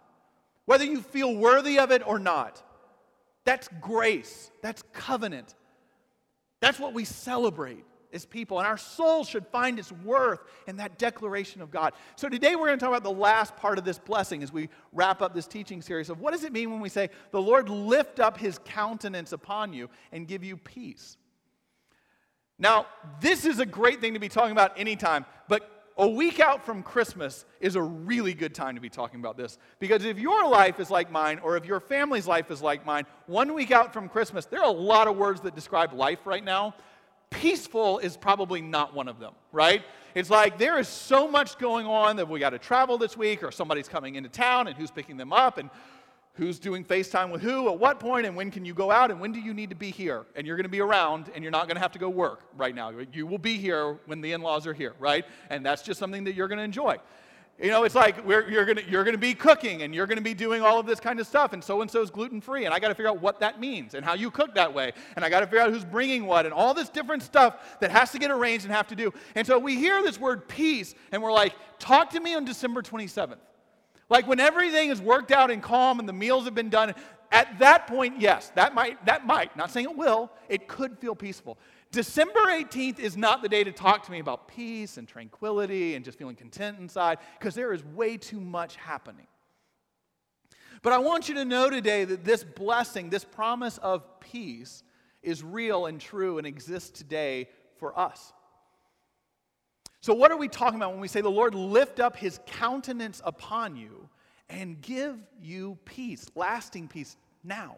whether 0.66 0.86
you 0.86 1.02
feel 1.02 1.36
worthy 1.36 1.78
of 1.78 1.92
it 1.92 2.02
or 2.08 2.18
not. 2.18 2.64
That's 3.46 3.68
grace. 3.80 4.52
That's 4.62 4.84
covenant. 4.94 5.56
That's 6.60 6.80
what 6.80 6.94
we 6.94 7.06
celebrate 7.06 7.84
as 8.14 8.26
people. 8.26 8.60
And 8.60 8.68
our 8.68 8.78
soul 8.78 9.24
should 9.24 9.48
find 9.48 9.80
its 9.80 9.92
worth 9.92 10.40
in 10.68 10.78
that 10.78 10.98
declaration 10.98 11.62
of 11.62 11.72
God. 11.72 11.94
So 12.16 12.30
today 12.30 12.56
we're 12.56 12.68
going 12.68 12.78
to 12.78 12.86
talk 12.86 12.96
about 12.96 13.04
the 13.04 13.12
last 13.12 13.56
part 13.56 13.78
of 13.78 13.84
this 13.84 13.98
blessing 13.98 14.44
as 14.44 14.52
we 14.52 14.70
wrap 14.94 15.22
up 15.22 15.34
this 15.34 15.48
teaching 15.48 15.82
series 15.82 16.10
of 16.10 16.20
what 16.20 16.32
does 16.32 16.44
it 16.44 16.54
mean 16.54 16.72
when 16.72 16.82
we 16.82 16.90
say, 16.90 17.10
the 17.32 17.42
Lord 17.42 17.70
lift 17.70 18.20
up 18.20 18.38
his 18.38 18.60
countenance 18.66 19.32
upon 19.32 19.74
you 19.74 19.90
and 20.12 20.28
give 20.28 20.44
you 20.44 20.58
peace. 20.58 21.18
Now, 22.60 22.86
this 23.22 23.46
is 23.46 23.60
a 23.60 23.66
great 23.66 24.02
thing 24.02 24.14
to 24.14 24.20
be 24.20 24.30
talking 24.30 24.52
about 24.52 24.78
anytime, 24.80 25.26
but 25.48 25.81
a 26.02 26.08
week 26.08 26.40
out 26.40 26.66
from 26.66 26.82
Christmas 26.82 27.46
is 27.60 27.76
a 27.76 27.82
really 27.82 28.34
good 28.34 28.56
time 28.56 28.74
to 28.74 28.82
be 28.82 28.90
talking 28.90 29.20
about 29.20 29.38
this. 29.38 29.60
Because 29.80 30.04
if 30.04 30.18
your 30.18 30.50
life 30.50 30.80
is 30.80 30.90
like 30.90 31.12
mine, 31.12 31.40
or 31.44 31.58
if 31.58 31.66
your 31.66 31.80
family's 31.80 32.28
life 32.28 32.50
is 32.50 32.60
like 32.60 32.84
mine, 32.88 33.06
one 33.28 33.54
week 33.54 33.70
out 33.70 33.94
from 33.94 34.10
Christmas, 34.10 34.46
there 34.46 34.60
are 34.60 34.68
a 34.68 34.72
lot 34.72 35.08
of 35.08 35.16
words 35.16 35.42
that 35.42 35.54
describe 35.54 35.94
life 35.94 36.26
right 36.26 36.44
now. 36.44 36.74
Peaceful 37.30 38.00
is 38.00 38.18
probably 38.18 38.62
not 38.62 38.96
one 38.96 39.08
of 39.08 39.20
them, 39.20 39.34
right? 39.52 39.84
It's 40.16 40.32
like 40.32 40.58
there 40.58 40.80
is 40.80 40.88
so 40.88 41.30
much 41.30 41.60
going 41.60 41.86
on 41.86 42.16
that 42.16 42.28
we 42.28 42.40
got 42.40 42.50
to 42.50 42.60
travel 42.60 42.98
this 42.98 43.16
week, 43.16 43.44
or 43.44 43.52
somebody's 43.52 43.88
coming 43.88 44.16
into 44.16 44.28
town, 44.28 44.68
and 44.68 44.76
who's 44.76 44.92
picking 44.92 45.18
them 45.18 45.32
up, 45.32 45.60
and 45.60 45.70
who's 46.36 46.60
doing 46.60 46.84
FaceTime 46.84 47.32
with 47.32 47.42
who 47.42 47.70
at 47.70 47.78
what 47.78 48.00
point, 48.00 48.26
and 48.26 48.36
when 48.36 48.52
can 48.52 48.64
you 48.64 48.74
go 48.74 48.90
out, 48.90 49.12
and 49.12 49.20
when 49.20 49.32
do 49.32 49.40
you 49.40 49.54
need 49.54 49.70
to 49.70 49.76
be 49.76 49.92
here? 49.92 50.26
And 50.36 50.48
you're 50.48 50.56
going 50.56 50.64
to 50.64 50.70
be 50.70 50.80
around, 50.80 51.30
and 51.36 51.44
you're 51.44 51.52
not 51.52 51.68
going 51.68 51.76
to 51.76 51.82
have 51.82 51.92
to 51.92 52.00
go 52.00 52.10
work 52.10 52.44
right 52.56 52.74
now. 52.74 52.92
You 53.14 53.28
will 53.28 53.38
be 53.38 53.58
here 53.58 54.00
when 54.06 54.22
the 54.22 54.32
in 54.32 54.42
laws 54.42 54.66
are 54.66 54.74
here, 54.74 54.94
right? 55.00 55.26
And 55.50 55.66
that's 55.66 55.82
just 55.82 56.00
something 56.00 56.24
that 56.24 56.34
you're 56.34 56.48
going 56.48 56.60
to 56.60 56.64
enjoy. 56.64 56.98
You 57.62 57.70
know, 57.70 57.84
it's 57.84 57.94
like 57.94 58.16
you're 58.26 58.66
going 58.66 58.80
you're 58.90 59.04
to 59.04 59.18
be 59.20 59.36
cooking 59.36 59.84
and 59.84 59.94
you're 59.94 60.08
going 60.08 60.18
to 60.18 60.24
be 60.24 60.34
doing 60.34 60.64
all 60.64 60.80
of 60.80 60.88
this 60.88 61.00
kind 61.00 61.20
of 61.20 61.28
stuff, 61.28 61.54
and 61.54 61.64
so 61.64 61.82
and 61.82 61.92
so 61.92 62.02
is 62.02 62.10
gluten 62.10 62.42
free, 62.42 62.66
and 62.66 62.74
I 62.74 62.80
got 62.80 62.88
to 62.88 62.96
figure 62.96 63.10
out 63.10 63.22
what 63.22 63.40
that 63.42 63.60
means 63.60 63.94
and 63.94 64.04
how 64.04 64.16
you 64.16 64.32
cook 64.32 64.56
that 64.56 64.74
way, 64.74 64.94
and 65.16 65.24
I 65.24 65.30
got 65.30 65.42
to 65.42 65.46
figure 65.46 65.60
out 65.60 65.70
who's 65.70 65.86
bringing 65.86 66.26
what, 66.26 66.46
and 66.46 66.54
all 66.54 66.74
this 66.74 66.90
different 66.90 67.22
stuff 67.22 67.78
that 67.82 67.92
has 67.92 68.12
to 68.14 68.20
get 68.20 68.32
arranged 68.32 68.66
and 68.66 68.74
have 68.74 68.88
to 68.88 68.96
do. 68.96 69.14
And 69.36 69.46
so 69.46 69.60
we 69.60 69.76
hear 69.76 70.02
this 70.02 70.20
word 70.20 70.48
peace, 70.48 70.96
and 71.12 71.22
we're 71.22 71.34
like, 71.34 71.54
talk 71.78 72.10
to 72.12 72.20
me 72.20 72.34
on 72.34 72.46
December 72.46 72.82
27th. 72.82 73.38
Like 74.12 74.28
when 74.28 74.42
everything 74.42 74.90
is 74.90 75.02
worked 75.02 75.32
out 75.32 75.50
and 75.50 75.64
calm 75.64 75.98
and 75.98 76.08
the 76.08 76.14
meals 76.14 76.44
have 76.44 76.54
been 76.54 76.70
done, 76.70 76.94
at 77.32 77.60
that 77.60 77.88
point, 77.88 78.20
yes, 78.20 78.52
that 78.56 78.76
might, 78.76 79.04
that 79.06 79.26
might, 79.26 79.56
not 79.56 79.72
saying 79.72 79.86
it 79.86 79.96
will, 79.96 80.30
it 80.50 80.68
could 80.68 81.00
feel 81.00 81.16
peaceful. 81.16 81.58
December 81.94 82.42
18th 82.50 83.00
is 83.00 83.16
not 83.16 83.42
the 83.42 83.48
day 83.48 83.64
to 83.64 83.72
talk 83.72 84.04
to 84.04 84.12
me 84.12 84.20
about 84.20 84.50
peace 84.50 84.98
and 84.98 85.08
tranquility 85.08 85.96
and 85.96 86.04
just 86.04 86.18
feeling 86.18 86.36
content 86.36 86.78
inside, 86.78 87.20
because 87.40 87.56
there 87.56 87.72
is 87.72 87.86
way 87.86 88.18
too 88.18 88.42
much 88.42 88.76
happening. 88.76 89.28
But 90.82 90.92
I 90.92 90.98
want 90.98 91.30
you 91.30 91.36
to 91.36 91.46
know 91.46 91.70
today 91.70 92.04
that 92.04 92.26
this 92.26 92.44
blessing, 92.44 93.10
this 93.10 93.24
promise 93.24 93.78
of 93.78 94.20
peace, 94.20 94.84
is 95.24 95.42
real 95.42 95.86
and 95.86 96.02
true 96.02 96.38
and 96.38 96.46
exists 96.46 96.90
today 96.90 97.48
for 97.78 97.98
us. 97.98 98.34
So, 100.02 100.16
what 100.16 100.32
are 100.32 100.38
we 100.38 100.48
talking 100.48 100.78
about 100.78 100.92
when 100.92 101.00
we 101.00 101.08
say 101.08 101.22
the 101.22 101.30
Lord 101.30 101.54
lift 101.54 102.00
up 102.00 102.18
his 102.18 102.40
countenance 102.48 103.22
upon 103.24 103.76
you 103.76 104.10
and 104.50 104.82
give 104.82 105.18
you 105.40 105.78
peace, 105.86 106.26
lasting 106.36 106.88
peace 106.88 107.16
now? 107.44 107.78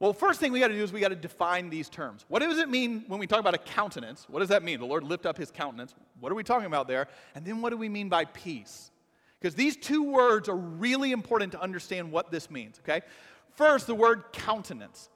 Well, 0.00 0.14
first 0.14 0.40
thing 0.40 0.52
we 0.52 0.60
got 0.60 0.68
to 0.68 0.74
do 0.74 0.82
is 0.82 0.92
we 0.92 1.00
got 1.00 1.08
to 1.08 1.16
define 1.16 1.68
these 1.68 1.90
terms. 1.90 2.24
What 2.28 2.38
does 2.38 2.58
it 2.58 2.70
mean 2.70 3.04
when 3.06 3.20
we 3.20 3.26
talk 3.26 3.40
about 3.40 3.54
a 3.54 3.58
countenance? 3.58 4.26
What 4.30 4.40
does 4.40 4.48
that 4.48 4.62
mean? 4.62 4.78
The 4.78 4.86
Lord 4.86 5.04
lift 5.04 5.26
up 5.26 5.36
his 5.36 5.50
countenance. 5.50 5.94
What 6.20 6.32
are 6.32 6.36
we 6.36 6.44
talking 6.44 6.66
about 6.66 6.88
there? 6.88 7.08
And 7.34 7.44
then 7.44 7.60
what 7.60 7.70
do 7.70 7.76
we 7.76 7.88
mean 7.88 8.08
by 8.08 8.24
peace? 8.24 8.90
Because 9.40 9.54
these 9.54 9.76
two 9.76 10.04
words 10.04 10.48
are 10.48 10.56
really 10.56 11.12
important 11.12 11.52
to 11.52 11.60
understand 11.60 12.10
what 12.10 12.30
this 12.30 12.50
means, 12.50 12.80
okay? 12.80 13.04
First, 13.56 13.86
the 13.86 13.94
word 13.94 14.24
countenance. 14.32 15.10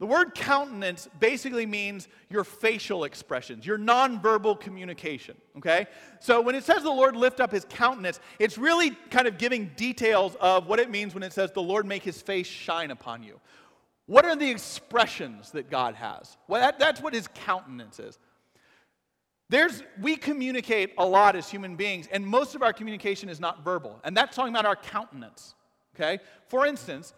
The 0.00 0.06
word 0.06 0.34
countenance 0.36 1.08
basically 1.18 1.66
means 1.66 2.06
your 2.30 2.44
facial 2.44 3.02
expressions, 3.02 3.66
your 3.66 3.78
nonverbal 3.78 4.60
communication, 4.60 5.36
okay? 5.56 5.86
So 6.20 6.40
when 6.40 6.54
it 6.54 6.62
says 6.62 6.84
the 6.84 6.90
Lord 6.90 7.16
lift 7.16 7.40
up 7.40 7.50
his 7.50 7.66
countenance, 7.68 8.20
it's 8.38 8.56
really 8.56 8.90
kind 9.10 9.26
of 9.26 9.38
giving 9.38 9.72
details 9.74 10.36
of 10.40 10.68
what 10.68 10.78
it 10.78 10.88
means 10.88 11.14
when 11.14 11.24
it 11.24 11.32
says 11.32 11.50
the 11.50 11.62
Lord 11.62 11.84
make 11.84 12.04
his 12.04 12.22
face 12.22 12.46
shine 12.46 12.92
upon 12.92 13.24
you. 13.24 13.40
What 14.06 14.24
are 14.24 14.36
the 14.36 14.48
expressions 14.48 15.50
that 15.50 15.68
God 15.68 15.96
has? 15.96 16.36
Well, 16.46 16.60
that, 16.60 16.78
that's 16.78 17.02
what 17.02 17.12
his 17.12 17.26
countenance 17.34 17.98
is. 17.98 18.18
There's, 19.50 19.82
we 20.00 20.14
communicate 20.14 20.92
a 20.96 21.04
lot 21.04 21.34
as 21.34 21.48
human 21.48 21.74
beings, 21.74 22.06
and 22.12 22.24
most 22.24 22.54
of 22.54 22.62
our 22.62 22.72
communication 22.72 23.28
is 23.28 23.40
not 23.40 23.64
verbal, 23.64 23.98
and 24.04 24.16
that's 24.16 24.36
talking 24.36 24.52
about 24.52 24.66
our 24.66 24.76
countenance, 24.76 25.54
okay? 25.96 26.22
For 26.46 26.66
instance, 26.66 27.14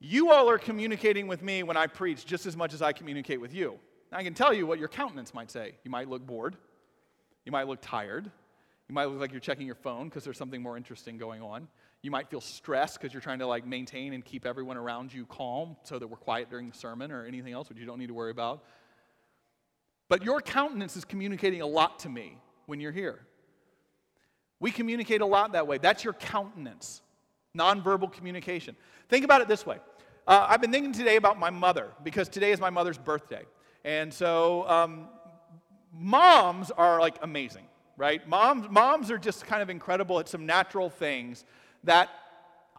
you 0.00 0.32
all 0.32 0.48
are 0.48 0.58
communicating 0.58 1.26
with 1.26 1.42
me 1.42 1.62
when 1.62 1.76
I 1.76 1.86
preach 1.86 2.24
just 2.24 2.46
as 2.46 2.56
much 2.56 2.72
as 2.72 2.80
I 2.80 2.92
communicate 2.92 3.40
with 3.40 3.54
you. 3.54 3.78
I 4.10 4.24
can 4.24 4.34
tell 4.34 4.52
you 4.52 4.66
what 4.66 4.78
your 4.78 4.88
countenance 4.88 5.34
might 5.34 5.50
say. 5.50 5.74
You 5.84 5.90
might 5.90 6.08
look 6.08 6.26
bored. 6.26 6.56
You 7.44 7.52
might 7.52 7.68
look 7.68 7.80
tired. 7.82 8.30
You 8.88 8.94
might 8.94 9.04
look 9.04 9.20
like 9.20 9.30
you're 9.30 9.40
checking 9.40 9.66
your 9.66 9.76
phone 9.76 10.08
because 10.08 10.24
there's 10.24 10.38
something 10.38 10.60
more 10.60 10.76
interesting 10.76 11.18
going 11.18 11.42
on. 11.42 11.68
You 12.02 12.10
might 12.10 12.28
feel 12.28 12.40
stressed 12.40 12.98
because 12.98 13.12
you're 13.12 13.20
trying 13.20 13.40
to 13.40 13.46
like 13.46 13.66
maintain 13.66 14.14
and 14.14 14.24
keep 14.24 14.46
everyone 14.46 14.78
around 14.78 15.12
you 15.12 15.26
calm 15.26 15.76
so 15.84 15.98
that 15.98 16.06
we're 16.08 16.16
quiet 16.16 16.48
during 16.48 16.70
the 16.70 16.76
sermon 16.76 17.12
or 17.12 17.26
anything 17.26 17.52
else 17.52 17.68
which 17.68 17.78
you 17.78 17.86
don't 17.86 17.98
need 17.98 18.08
to 18.08 18.14
worry 18.14 18.30
about. 18.30 18.64
But 20.08 20.24
your 20.24 20.40
countenance 20.40 20.96
is 20.96 21.04
communicating 21.04 21.60
a 21.60 21.66
lot 21.66 22.00
to 22.00 22.08
me 22.08 22.38
when 22.66 22.80
you're 22.80 22.90
here. 22.90 23.20
We 24.58 24.70
communicate 24.70 25.20
a 25.20 25.26
lot 25.26 25.52
that 25.52 25.66
way. 25.66 25.78
That's 25.78 26.02
your 26.02 26.14
countenance, 26.14 27.02
nonverbal 27.56 28.12
communication. 28.12 28.76
Think 29.08 29.24
about 29.24 29.40
it 29.40 29.48
this 29.48 29.64
way 29.64 29.78
uh, 30.26 30.46
I've 30.48 30.60
been 30.60 30.72
thinking 30.72 30.92
today 30.92 31.16
about 31.16 31.38
my 31.38 31.50
mother 31.50 31.90
because 32.02 32.28
today 32.28 32.52
is 32.52 32.60
my 32.60 32.70
mother's 32.70 32.98
birthday. 32.98 33.44
And 33.84 34.12
so 34.12 34.68
um, 34.68 35.08
moms 35.92 36.70
are 36.70 37.00
like 37.00 37.16
amazing, 37.22 37.64
right? 37.96 38.26
Moms, 38.28 38.68
moms 38.70 39.10
are 39.10 39.18
just 39.18 39.46
kind 39.46 39.62
of 39.62 39.70
incredible 39.70 40.18
at 40.20 40.28
some 40.28 40.46
natural 40.46 40.90
things 40.90 41.44
that 41.84 42.10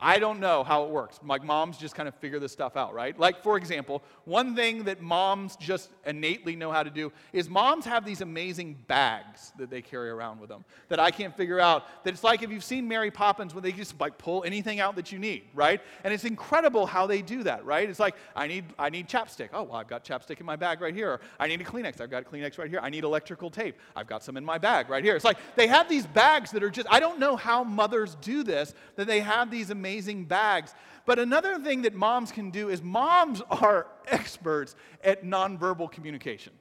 I 0.02 0.18
don't 0.18 0.40
know 0.40 0.64
how 0.64 0.84
it 0.86 0.90
works. 0.90 1.20
Like 1.24 1.44
moms 1.44 1.78
just 1.78 1.94
kind 1.94 2.10
of 2.10 2.16
figure 2.16 2.40
this 2.40 2.52
stuff 2.52 2.76
out, 2.76 2.94
right? 2.94 3.18
Like, 3.20 3.44
for 3.44 3.56
example, 3.56 4.02
one 4.26 4.56
thing 4.56 4.86
that 4.86 5.00
moms 5.00 5.56
just 5.58 5.90
innately 6.08 6.56
know 6.56 6.72
how 6.72 6.82
to 6.82 6.90
do 6.90 7.12
is 7.34 7.48
moms 7.48 7.86
have 7.86 8.04
these 8.04 8.22
amazing 8.22 8.80
bags 8.88 9.52
that 9.60 9.70
they 9.70 9.82
carry 9.84 10.10
around 10.10 10.40
with 10.40 10.50
them 10.50 10.66
that 10.90 11.00
I 11.00 11.12
can't 11.12 11.38
figure 11.38 11.60
out. 11.60 11.86
That 12.04 12.16
it's 12.16 12.24
like 12.24 12.42
if 12.42 12.50
you've 12.50 12.64
seen 12.64 12.88
Mary 12.88 13.12
Poppins 13.12 13.54
when 13.54 13.64
they 13.64 13.72
just 13.72 14.00
like 14.00 14.18
pull 14.18 14.44
anything 14.44 14.80
out 14.80 14.96
that 14.96 15.12
you 15.12 15.20
need, 15.20 15.44
right? 15.54 15.80
And 16.04 16.12
it's 16.12 16.26
incredible 16.26 16.88
how 16.88 17.06
they 17.06 17.22
do 17.22 17.44
that, 17.44 17.64
right? 17.64 17.88
It's 17.88 18.00
like, 18.00 18.16
I 18.36 18.48
need, 18.48 18.66
I 18.80 18.90
need 18.90 19.08
chapstick. 19.08 19.50
Oh, 19.54 19.64
well, 19.64 19.76
I've 19.76 19.88
got 19.88 20.04
chapstick 20.04 20.40
in 20.40 20.48
my 20.48 20.56
bag 20.56 20.82
right 20.82 20.96
here. 20.96 21.22
I 21.40 21.48
need 21.48 21.62
a 21.62 21.64
Kleenex. 21.64 22.02
I've 22.02 22.10
got 22.10 22.24
a 22.24 22.26
Kleenex 22.26 22.58
right 22.58 22.70
here. 22.70 22.80
I 22.82 22.90
need 22.90 23.04
electrical 23.04 23.52
tape. 23.52 23.78
I've 23.96 24.08
got 24.08 24.24
some 24.24 24.36
in 24.36 24.44
my 24.44 24.58
bag 24.58 24.90
right 24.90 25.04
here. 25.04 25.16
It's 25.16 25.26
like 25.26 25.38
they 25.56 25.68
have 25.68 25.88
these 25.88 26.08
bags 26.08 26.50
that 26.52 26.64
are 26.64 26.72
just, 26.72 26.88
I 26.90 27.00
don't 27.00 27.20
know 27.20 27.36
how 27.36 27.64
mothers 27.64 28.16
do 28.22 28.44
this, 28.44 28.74
that 28.96 29.06
they 29.06 29.20
have 29.20 29.52
these 29.52 29.70
amazing 29.70 29.91
amazing 29.92 30.24
bags. 30.24 30.74
But 31.06 31.20
another 31.20 31.60
thing 31.60 31.82
that 31.82 31.94
moms 31.94 32.32
can 32.32 32.50
do 32.50 32.70
is 32.70 32.82
moms 32.82 33.42
are 33.50 33.88
experts 34.08 34.76
at 35.04 35.26
nonverbal 35.26 35.92
communication. 35.92 36.54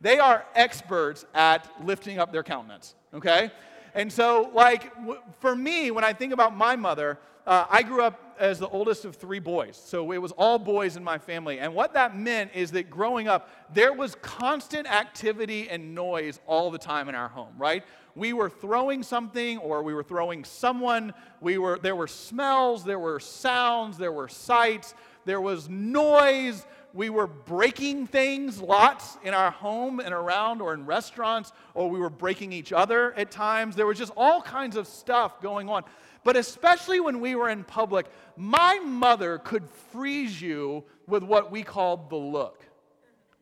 They 0.00 0.18
are 0.18 0.46
experts 0.54 1.26
at 1.34 1.68
lifting 1.84 2.18
up 2.18 2.32
their 2.32 2.42
countenance, 2.42 2.94
okay? 3.12 3.50
And 3.94 4.10
so, 4.10 4.50
like, 4.54 4.94
w- 4.96 5.20
for 5.40 5.54
me, 5.54 5.90
when 5.90 6.02
I 6.02 6.14
think 6.14 6.32
about 6.32 6.56
my 6.56 6.76
mother, 6.76 7.18
uh, 7.46 7.66
I 7.68 7.82
grew 7.82 8.02
up 8.02 8.31
as 8.42 8.58
the 8.58 8.68
oldest 8.68 9.04
of 9.04 9.16
three 9.16 9.38
boys. 9.38 9.80
So 9.82 10.12
it 10.12 10.18
was 10.18 10.32
all 10.32 10.58
boys 10.58 10.96
in 10.96 11.04
my 11.04 11.16
family. 11.16 11.60
And 11.60 11.74
what 11.74 11.94
that 11.94 12.16
meant 12.16 12.50
is 12.54 12.72
that 12.72 12.90
growing 12.90 13.28
up, 13.28 13.48
there 13.72 13.92
was 13.92 14.16
constant 14.16 14.90
activity 14.90 15.70
and 15.70 15.94
noise 15.94 16.40
all 16.46 16.70
the 16.70 16.78
time 16.78 17.08
in 17.08 17.14
our 17.14 17.28
home, 17.28 17.54
right? 17.56 17.84
we 18.14 18.32
were 18.32 18.50
throwing 18.50 19.02
something 19.02 19.58
or 19.58 19.82
we 19.82 19.94
were 19.94 20.02
throwing 20.02 20.44
someone. 20.44 21.14
We 21.40 21.58
were, 21.58 21.78
there 21.78 21.96
were 21.96 22.06
smells, 22.06 22.84
there 22.84 22.98
were 22.98 23.20
sounds, 23.20 23.96
there 23.96 24.12
were 24.12 24.28
sights, 24.28 24.94
there 25.24 25.40
was 25.40 25.68
noise. 25.68 26.66
We 26.94 27.08
were 27.08 27.26
breaking 27.26 28.08
things 28.08 28.60
lots 28.60 29.16
in 29.24 29.32
our 29.32 29.50
home 29.50 29.98
and 29.98 30.12
around 30.12 30.60
or 30.60 30.74
in 30.74 30.84
restaurants, 30.84 31.52
or 31.72 31.88
we 31.88 31.98
were 31.98 32.10
breaking 32.10 32.52
each 32.52 32.70
other 32.70 33.14
at 33.14 33.30
times. 33.30 33.76
There 33.76 33.86
was 33.86 33.96
just 33.96 34.12
all 34.14 34.42
kinds 34.42 34.76
of 34.76 34.86
stuff 34.86 35.40
going 35.40 35.70
on. 35.70 35.84
But 36.24 36.36
especially 36.36 37.00
when 37.00 37.20
we 37.20 37.34
were 37.34 37.48
in 37.48 37.64
public, 37.64 38.06
my 38.36 38.78
mother 38.78 39.38
could 39.38 39.68
freeze 39.90 40.40
you 40.40 40.84
with 41.06 41.22
what 41.22 41.50
we 41.50 41.62
called 41.62 42.10
the 42.10 42.16
look 42.16 42.62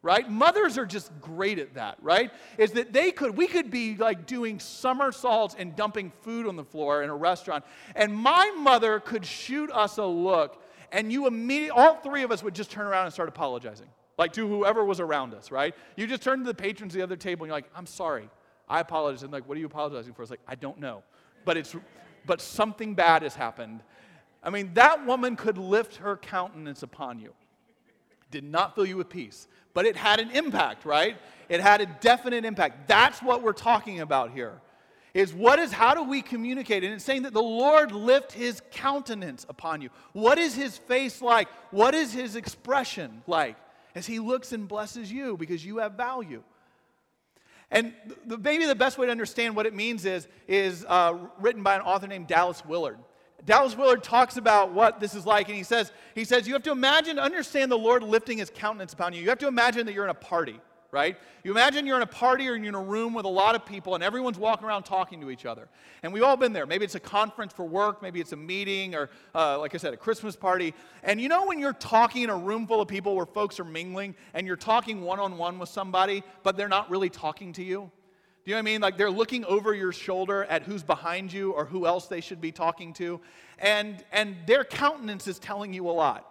right? 0.03 0.31
Mothers 0.31 0.79
are 0.79 0.87
just 0.87 1.11
great 1.21 1.59
at 1.59 1.75
that, 1.75 1.99
right? 2.01 2.31
Is 2.59 2.73
that 2.73 2.93
they 2.93 3.11
could, 3.11 3.37
we 3.37 3.47
could 3.47 3.71
be 3.71 3.97
like 3.97 4.27
doing 4.27 4.59
somersaults 4.59 5.55
and 5.59 5.77
dumping 5.77 6.13
food 6.23 6.47
on 6.47 6.57
the 6.57 6.65
floor 6.65 7.03
in 7.03 7.11
a 7.11 7.15
restaurant, 7.15 7.65
and 7.95 8.15
my 8.15 8.51
mother 8.57 9.01
could 9.01 9.27
shoot 9.27 9.71
us 9.71 9.99
a 9.99 10.05
look, 10.05 10.63
and 10.93 11.13
you 11.13 11.27
immediately, 11.27 11.71
all 11.71 11.97
three 11.97 12.23
of 12.23 12.33
us 12.33 12.43
would 12.43 12.55
just 12.55 12.71
turn 12.71 12.87
around 12.87 13.05
and 13.05 13.13
start 13.13 13.29
apologizing, 13.29 13.89
like 14.19 14.33
to 14.33 14.49
whoever 14.49 14.85
was 14.85 15.01
around 15.01 15.35
us, 15.35 15.51
right? 15.51 15.75
You 15.97 16.07
just 16.07 16.23
turn 16.23 16.41
to 16.41 16.45
the 16.47 16.55
patrons 16.55 16.95
of 16.95 16.99
the 16.99 17.05
other 17.05 17.17
table, 17.17 17.45
and 17.45 17.49
you're 17.49 17.57
like, 17.57 17.71
I'm 17.75 17.87
sorry, 17.87 18.29
I 18.69 18.81
apologize. 18.81 19.23
And 19.23 19.33
like, 19.33 19.49
what 19.49 19.57
are 19.57 19.61
you 19.61 19.67
apologizing 19.67 20.15
for? 20.15 20.23
It's 20.23 20.31
like, 20.31 20.41
I 20.49 20.55
don't 20.55 20.79
know, 20.79 21.03
but 21.45 21.57
it's, 21.57 21.77
but 22.27 22.41
something 22.41 22.95
bad 22.95 23.23
has 23.23 23.35
happened. 23.35 23.83
I 24.43 24.51
mean, 24.51 24.73
that 24.75 25.07
woman 25.07 25.37
could 25.37 25.59
lift 25.59 25.97
her 25.97 26.17
countenance 26.17 26.83
upon 26.83 27.19
you. 27.19 27.35
Did 28.31 28.45
not 28.45 28.75
fill 28.75 28.87
you 28.87 28.97
with 28.97 29.09
peace 29.09 29.49
but 29.75 29.87
it 29.87 29.97
had 29.97 30.21
an 30.21 30.31
impact, 30.31 30.85
right? 30.85 31.17
It 31.49 31.61
had 31.61 31.81
a 31.81 31.87
definite 31.87 32.45
impact. 32.45 32.89
That's 32.89 33.23
what 33.23 33.43
we're 33.43 33.53
talking 33.53 34.01
about 34.01 34.33
here. 34.33 34.61
Is 35.13 35.35
what 35.35 35.59
is 35.59 35.73
how 35.73 35.95
do 35.95 36.05
we 36.05 36.23
communicate? 36.23 36.85
And 36.85 36.95
it's 36.95 37.05
saying 37.05 37.23
that 37.23 37.33
the 37.33 37.43
Lord 37.43 37.91
lift 37.91 38.31
his 38.33 38.63
countenance 38.71 39.45
upon 39.49 39.83
you. 39.83 39.91
What 40.13 40.39
is 40.39 40.55
his 40.55 40.79
face 40.79 41.21
like? 41.21 41.49
What 41.73 41.95
is 41.95 42.13
his 42.13 42.37
expression 42.37 43.23
like? 43.27 43.57
As 43.95 44.07
he 44.07 44.21
looks 44.21 44.53
and 44.53 44.69
blesses 44.69 45.11
you 45.11 45.37
because 45.37 45.65
you 45.65 45.79
have 45.79 45.95
value. 45.95 46.45
And 47.71 47.93
the, 48.27 48.37
maybe 48.37 48.67
the 48.67 48.75
best 48.75 48.99
way 48.99 49.07
to 49.07 49.13
understand 49.13 49.55
what 49.55 49.67
it 49.67 49.75
means 49.75 50.05
is, 50.05 50.27
is 50.49 50.85
uh, 50.89 51.17
written 51.39 51.63
by 51.63 51.77
an 51.77 51.83
author 51.83 52.07
named 52.07 52.27
Dallas 52.27 52.65
Willard. 52.65 52.99
Dallas 53.45 53.77
Willard 53.77 54.03
talks 54.03 54.37
about 54.37 54.73
what 54.73 55.01
this 55.01 55.15
is 55.15 55.25
like, 55.25 55.49
and 55.49 55.57
he 55.57 55.63
says, 55.63 55.93
he 56.15 56.25
says, 56.25 56.47
you 56.47 56.53
have 56.53 56.63
to 56.65 56.73
imagine, 56.73 57.19
understand 57.19 57.71
the 57.71 57.79
Lord 57.79 58.03
lifting 58.03 58.39
his 58.39 58.51
countenance 58.55 58.93
upon 58.93 59.13
you. 59.13 59.23
You 59.23 59.29
have 59.29 59.39
to 59.39 59.49
imagine 59.49 59.87
that 59.87 59.93
you're 59.93 60.05
in 60.05 60.11
a 60.11 60.15
party, 60.15 60.61
right? 60.93 61.17
You 61.45 61.51
imagine 61.51 61.87
you're 61.87 61.97
in 61.97 62.03
a 62.03 62.07
party 62.07 62.49
or 62.49 62.55
you're 62.55 62.69
in 62.69 62.75
a 62.75 62.83
room 62.83 63.15
with 63.15 63.25
a 63.25 63.31
lot 63.31 63.55
of 63.55 63.65
people, 63.65 63.95
and 63.95 64.03
everyone's 64.03 64.39
walking 64.39 64.67
around 64.67 64.83
talking 64.83 65.21
to 65.21 65.31
each 65.31 65.47
other. 65.47 65.69
And 66.03 66.13
we've 66.13 66.23
all 66.23 66.37
been 66.37 66.53
there. 66.53 66.67
Maybe 66.67 66.85
it's 66.85 66.95
a 66.95 67.01
conference 67.01 67.53
for 67.53 67.65
work, 67.65 68.03
maybe 68.03 68.21
it's 68.21 68.33
a 68.33 68.37
meeting, 68.37 68.95
or 68.95 69.11
uh, 69.35 69.59
like 69.59 69.75
I 69.75 69.79
said, 69.79 69.95
a 69.95 69.97
Christmas 69.97 70.37
party. 70.37 70.75
And 71.03 71.21
you 71.21 71.29
know 71.29 71.47
when 71.47 71.59
you're 71.59 71.73
talking 71.73 72.23
in 72.23 72.31
a 72.31 72.37
room 72.37 72.67
full 72.67 72.81
of 72.81 72.89
people 72.89 73.15
where 73.15 73.27
folks 73.27 73.61
are 73.61 73.65
mingling, 73.65 74.15
and 74.35 74.47
you're 74.47 74.57
talking 74.57 75.03
one 75.03 75.21
on 75.21 75.39
one 75.39 75.59
with 75.59 75.69
somebody, 75.69 76.23
but 76.43 76.57
they're 76.57 76.69
not 76.69 76.91
really 76.91 77.11
talking 77.11 77.53
to 77.55 77.63
you? 77.63 77.91
Do 78.45 78.51
you 78.51 78.55
know 78.55 78.59
what 78.59 78.63
I 78.63 78.73
mean? 78.73 78.81
Like 78.81 78.97
they're 78.97 79.11
looking 79.11 79.45
over 79.45 79.75
your 79.75 79.93
shoulder 79.93 80.45
at 80.45 80.63
who's 80.63 80.83
behind 80.83 81.31
you 81.31 81.53
or 81.53 81.67
who 81.67 81.87
else 81.87 82.07
they 82.07 82.23
should 82.23 82.41
be 82.41 82.53
talking 82.53 82.95
to. 82.95 83.21
And, 83.59 84.03
and 84.13 84.35
their 84.47 84.65
countenance 84.65 85.29
is 85.29 85.39
telling 85.39 85.75
you 85.75 85.89
a 85.91 85.93
lot. 85.93 86.30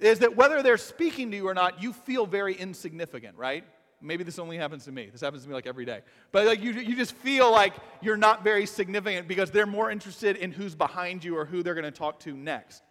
Is 0.00 0.20
that 0.20 0.36
whether 0.36 0.62
they're 0.62 0.76
speaking 0.76 1.30
to 1.32 1.36
you 1.36 1.48
or 1.48 1.54
not, 1.54 1.82
you 1.82 1.92
feel 1.92 2.24
very 2.26 2.54
insignificant, 2.54 3.36
right? 3.36 3.64
Maybe 4.00 4.22
this 4.22 4.38
only 4.38 4.56
happens 4.56 4.84
to 4.84 4.92
me. 4.92 5.08
This 5.10 5.20
happens 5.20 5.42
to 5.42 5.48
me 5.48 5.54
like 5.54 5.66
every 5.66 5.84
day. 5.84 6.02
But 6.30 6.46
like 6.46 6.62
you, 6.62 6.72
you 6.72 6.94
just 6.94 7.14
feel 7.16 7.50
like 7.50 7.74
you're 8.00 8.16
not 8.16 8.44
very 8.44 8.64
significant 8.64 9.26
because 9.26 9.50
they're 9.50 9.66
more 9.66 9.90
interested 9.90 10.36
in 10.36 10.52
who's 10.52 10.76
behind 10.76 11.24
you 11.24 11.36
or 11.36 11.44
who 11.44 11.64
they're 11.64 11.74
going 11.74 11.84
to 11.84 11.90
talk 11.90 12.20
to 12.20 12.32
next. 12.32 12.82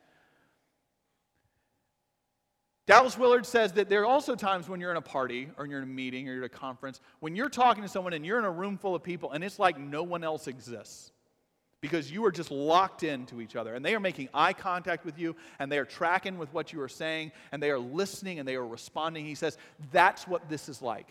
Dallas 2.88 3.18
Willard 3.18 3.46
says 3.46 3.74
that 3.74 3.90
there 3.90 4.02
are 4.02 4.06
also 4.06 4.36
times 4.36 4.68
when 4.68 4.80
you're 4.80 4.92
in 4.92 4.98
a 4.98 5.02
party 5.02 5.50
or 5.58 5.66
you're 5.66 5.80
in 5.80 5.84
a 5.84 5.88
meeting 5.88 6.28
or 6.28 6.34
you're 6.34 6.46
at 6.46 6.52
a 6.52 6.58
conference 6.58 7.02
when 7.20 7.36
you're 7.36 7.50
talking 7.50 7.84
to 7.84 7.90
someone 7.90 8.14
and 8.14 8.26
you're 8.26 8.40
in 8.40 8.46
a 8.46 8.52
room 8.52 8.78
full 8.78 8.96
of 8.96 9.04
people 9.04 9.34
and 9.34 9.44
it's 9.44 9.60
like 9.60 9.78
no 9.78 10.04
one 10.04 10.24
else 10.24 10.48
exists 10.48 11.12
because 11.82 12.12
you 12.12 12.26
are 12.26 12.32
just 12.32 12.50
locked 12.50 13.04
into 13.04 13.40
each 13.40 13.56
other 13.56 13.76
and 13.76 13.86
they 13.86 13.94
are 13.94 14.00
making 14.00 14.30
eye 14.34 14.54
contact 14.54 15.06
with 15.06 15.20
you 15.20 15.36
and 15.60 15.72
they 15.72 15.78
are 15.78 15.86
tracking 15.86 16.38
with 16.38 16.52
what 16.54 16.74
you 16.74 16.82
are 16.82 16.90
saying 16.90 17.32
and 17.52 17.62
they 17.62 17.70
are 17.70 17.80
listening 17.80 18.40
and 18.40 18.48
they 18.48 18.56
are 18.56 18.66
responding. 18.66 19.26
He 19.26 19.36
says 19.36 19.58
that's 19.92 20.28
what 20.28 20.50
this 20.50 20.70
is 20.70 20.82
like. 20.82 21.08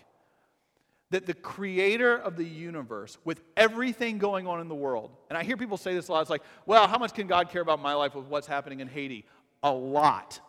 That 1.11 1.27
the 1.27 1.35
creator 1.35 2.17
of 2.17 2.37
the 2.37 2.45
universe, 2.45 3.17
with 3.25 3.41
everything 3.57 4.19
going 4.19 4.49
on 4.49 4.61
in 4.61 4.69
the 4.69 4.75
world, 4.75 5.13
and 5.29 5.39
I 5.39 5.45
hear 5.45 5.57
people 5.57 5.77
say 5.77 5.95
this 5.95 6.09
a 6.09 6.13
lot, 6.13 6.21
it's 6.23 6.31
like, 6.31 6.43
well, 6.67 6.89
how 6.89 6.99
much 6.99 7.15
can 7.15 7.29
God 7.29 7.49
care 7.49 7.63
about 7.63 7.81
my 7.81 7.95
life 7.95 8.17
with 8.17 8.27
what's 8.27 8.49
happening 8.49 8.81
in 8.81 8.89
Haiti? 8.89 9.25
A 9.63 9.71
lot. 9.71 10.41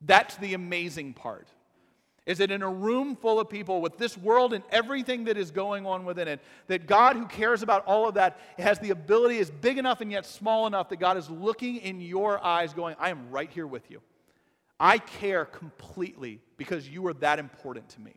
That's 0.00 0.34
the 0.36 0.54
amazing 0.54 1.14
part. 1.14 1.46
Is 2.28 2.38
that 2.38 2.50
in 2.50 2.60
a 2.60 2.70
room 2.70 3.16
full 3.16 3.40
of 3.40 3.48
people 3.48 3.80
with 3.80 3.96
this 3.96 4.18
world 4.18 4.52
and 4.52 4.62
everything 4.70 5.24
that 5.24 5.38
is 5.38 5.50
going 5.50 5.86
on 5.86 6.04
within 6.04 6.28
it, 6.28 6.40
that 6.66 6.86
God, 6.86 7.16
who 7.16 7.24
cares 7.24 7.62
about 7.62 7.86
all 7.86 8.06
of 8.06 8.16
that, 8.16 8.38
has 8.58 8.78
the 8.78 8.90
ability, 8.90 9.38
is 9.38 9.50
big 9.50 9.78
enough 9.78 10.02
and 10.02 10.12
yet 10.12 10.26
small 10.26 10.66
enough 10.66 10.90
that 10.90 10.98
God 10.98 11.16
is 11.16 11.30
looking 11.30 11.76
in 11.76 12.02
your 12.02 12.44
eyes, 12.44 12.74
going, 12.74 12.96
I 13.00 13.08
am 13.08 13.30
right 13.30 13.50
here 13.50 13.66
with 13.66 13.90
you. 13.90 14.02
I 14.78 14.98
care 14.98 15.46
completely 15.46 16.42
because 16.58 16.86
you 16.86 17.06
are 17.06 17.14
that 17.14 17.38
important 17.38 17.88
to 17.90 18.00
me, 18.02 18.12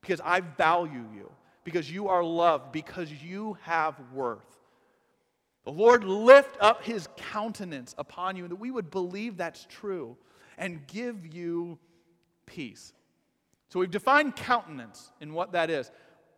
because 0.00 0.20
I 0.24 0.38
value 0.38 1.04
you, 1.12 1.28
because 1.64 1.90
you 1.90 2.06
are 2.06 2.22
loved, 2.22 2.70
because 2.70 3.10
you 3.10 3.58
have 3.62 3.96
worth. 4.14 4.46
The 5.64 5.72
Lord 5.72 6.04
lift 6.04 6.56
up 6.60 6.84
his 6.84 7.08
countenance 7.16 7.96
upon 7.98 8.36
you, 8.36 8.44
and 8.44 8.52
that 8.52 8.60
we 8.60 8.70
would 8.70 8.92
believe 8.92 9.36
that's 9.36 9.66
true 9.68 10.16
and 10.56 10.86
give 10.86 11.34
you 11.34 11.80
peace. 12.46 12.92
So 13.70 13.80
we've 13.80 13.90
defined 13.90 14.36
countenance 14.36 15.12
and 15.20 15.32
what 15.32 15.52
that 15.52 15.70
is. 15.70 15.90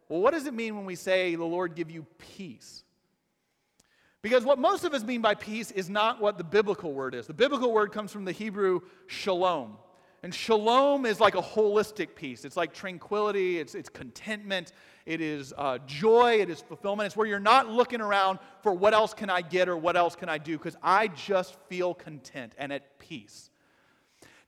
Well, 0.09 0.21
what 0.21 0.33
does 0.33 0.47
it 0.47 0.55
mean 0.55 0.77
when 0.77 0.85
we 0.85 0.95
say 0.95 1.35
the 1.35 1.45
Lord 1.45 1.75
give 1.75 1.91
you 1.91 2.07
peace? 2.19 2.85
Because 4.21 4.45
what 4.45 4.59
most 4.59 4.85
of 4.85 4.95
us 4.95 5.03
mean 5.03 5.23
by 5.23 5.35
peace 5.35 5.71
is 5.71 5.91
not 5.91 6.21
what 6.21 6.39
the 6.39 6.45
biblical 6.45 6.93
word 6.93 7.15
is. 7.15 7.27
The 7.27 7.35
biblical 7.35 7.73
word 7.73 7.91
comes 7.91 8.13
from 8.13 8.25
the 8.25 8.33
Hebrew 8.33 8.81
shalom. 9.07 9.79
And 10.23 10.33
shalom 10.33 11.07
is 11.07 11.19
like 11.19 11.35
a 11.35 11.43
holistic 11.43 12.15
peace. 12.15 12.45
It's 12.45 12.57
like 12.57 12.73
tranquility, 12.73 13.59
it's, 13.59 13.75
it's 13.75 13.89
contentment, 13.89 14.73
it 15.05 15.21
is 15.21 15.53
uh, 15.59 15.79
joy, 15.87 16.41
it 16.41 16.49
is 16.49 16.61
fulfillment. 16.61 17.07
It's 17.07 17.17
where 17.17 17.27
you're 17.27 17.41
not 17.41 17.69
looking 17.69 18.01
around 18.01 18.39
for 18.63 18.73
what 18.73 18.95
else 18.95 19.15
can 19.15 19.31
I 19.31 19.41
get 19.41 19.69
or 19.69 19.77
what 19.77 19.97
else 19.97 20.15
can 20.15 20.29
I 20.29 20.39
do, 20.39 20.57
because 20.57 20.77
I 20.81 21.09
just 21.09 21.57
feel 21.69 21.93
content 21.93 22.55
and 22.57 22.73
at 22.73 23.01
peace. 23.01 23.51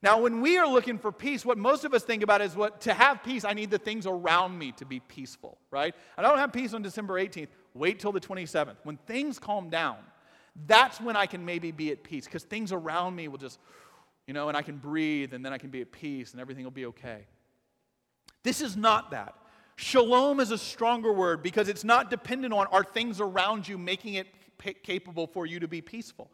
Now, 0.01 0.19
when 0.19 0.41
we 0.41 0.57
are 0.57 0.67
looking 0.67 0.97
for 0.97 1.11
peace, 1.11 1.45
what 1.45 1.57
most 1.57 1.85
of 1.85 1.93
us 1.93 2.03
think 2.03 2.21
about 2.21 2.41
is 2.41 2.55
what 2.55 2.81
to 2.81 2.93
have 2.93 3.23
peace, 3.23 3.43
I 3.43 3.53
need 3.53 3.71
the 3.71 3.77
things 3.77 4.05
around 4.05 4.57
me 4.57 4.71
to 4.73 4.85
be 4.85 4.99
peaceful, 4.99 5.57
right? 5.71 5.95
I 6.17 6.21
don't 6.21 6.37
have 6.37 6.53
peace 6.53 6.73
on 6.73 6.81
December 6.81 7.15
18th. 7.15 7.47
Wait 7.73 7.99
till 7.99 8.11
the 8.11 8.19
27th. 8.19 8.75
When 8.83 8.97
things 8.97 9.39
calm 9.39 9.69
down, 9.69 9.97
that's 10.67 11.01
when 11.01 11.15
I 11.15 11.25
can 11.25 11.43
maybe 11.43 11.71
be 11.71 11.91
at 11.91 12.03
peace 12.03 12.25
because 12.25 12.43
things 12.43 12.71
around 12.71 13.15
me 13.15 13.27
will 13.27 13.37
just, 13.37 13.59
you 14.27 14.33
know, 14.33 14.47
and 14.47 14.57
I 14.57 14.61
can 14.61 14.77
breathe 14.77 15.33
and 15.33 15.45
then 15.45 15.53
I 15.53 15.57
can 15.57 15.69
be 15.69 15.81
at 15.81 15.91
peace 15.91 16.31
and 16.31 16.41
everything 16.41 16.63
will 16.63 16.71
be 16.71 16.85
okay. 16.87 17.25
This 18.43 18.61
is 18.61 18.77
not 18.77 19.11
that. 19.11 19.35
Shalom 19.75 20.39
is 20.39 20.51
a 20.51 20.57
stronger 20.57 21.11
word 21.11 21.43
because 21.43 21.67
it's 21.67 21.83
not 21.83 22.09
dependent 22.09 22.53
on 22.53 22.67
are 22.67 22.83
things 22.83 23.19
around 23.19 23.67
you 23.67 23.77
making 23.77 24.13
it 24.13 24.27
capable 24.83 25.27
for 25.27 25.45
you 25.45 25.59
to 25.59 25.67
be 25.67 25.81
peaceful. 25.81 26.29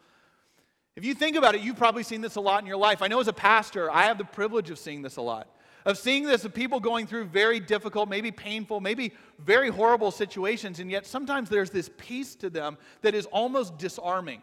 If 0.95 1.05
you 1.05 1.13
think 1.13 1.37
about 1.37 1.55
it, 1.55 1.61
you've 1.61 1.77
probably 1.77 2.03
seen 2.03 2.21
this 2.21 2.35
a 2.35 2.41
lot 2.41 2.61
in 2.61 2.67
your 2.67 2.77
life. 2.77 3.01
I 3.01 3.07
know 3.07 3.21
as 3.21 3.29
a 3.29 3.33
pastor, 3.33 3.89
I 3.89 4.03
have 4.03 4.17
the 4.17 4.25
privilege 4.25 4.69
of 4.69 4.77
seeing 4.77 5.01
this 5.01 5.15
a 5.15 5.21
lot. 5.21 5.47
Of 5.85 5.97
seeing 5.97 6.25
this 6.25 6.45
of 6.45 6.53
people 6.53 6.79
going 6.79 7.07
through 7.07 7.25
very 7.25 7.59
difficult, 7.59 8.09
maybe 8.09 8.29
painful, 8.29 8.81
maybe 8.81 9.13
very 9.39 9.69
horrible 9.69 10.11
situations, 10.11 10.79
and 10.79 10.91
yet 10.91 11.07
sometimes 11.07 11.49
there's 11.49 11.71
this 11.71 11.89
peace 11.97 12.35
to 12.35 12.49
them 12.49 12.77
that 13.01 13.15
is 13.15 13.25
almost 13.27 13.77
disarming, 13.77 14.41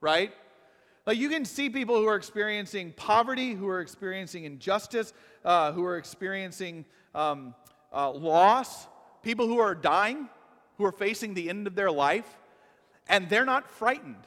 right? 0.00 0.32
Like 1.06 1.16
you 1.16 1.28
can 1.28 1.44
see 1.44 1.70
people 1.70 1.96
who 1.96 2.06
are 2.06 2.14
experiencing 2.14 2.92
poverty, 2.92 3.54
who 3.54 3.66
are 3.68 3.80
experiencing 3.80 4.44
injustice, 4.44 5.12
uh, 5.44 5.72
who 5.72 5.84
are 5.84 5.96
experiencing 5.96 6.84
um, 7.16 7.54
uh, 7.92 8.10
loss, 8.10 8.86
people 9.22 9.48
who 9.48 9.58
are 9.58 9.74
dying, 9.74 10.28
who 10.78 10.84
are 10.84 10.92
facing 10.92 11.34
the 11.34 11.48
end 11.48 11.66
of 11.66 11.74
their 11.74 11.90
life, 11.90 12.38
and 13.08 13.28
they're 13.28 13.46
not 13.46 13.68
frightened 13.68 14.24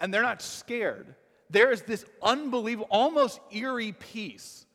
and 0.00 0.12
they're 0.12 0.22
not 0.22 0.42
scared. 0.42 1.14
There 1.50 1.70
is 1.70 1.82
this 1.82 2.04
unbelievable, 2.22 2.88
almost 2.90 3.40
eerie 3.52 3.92
peace 3.92 4.66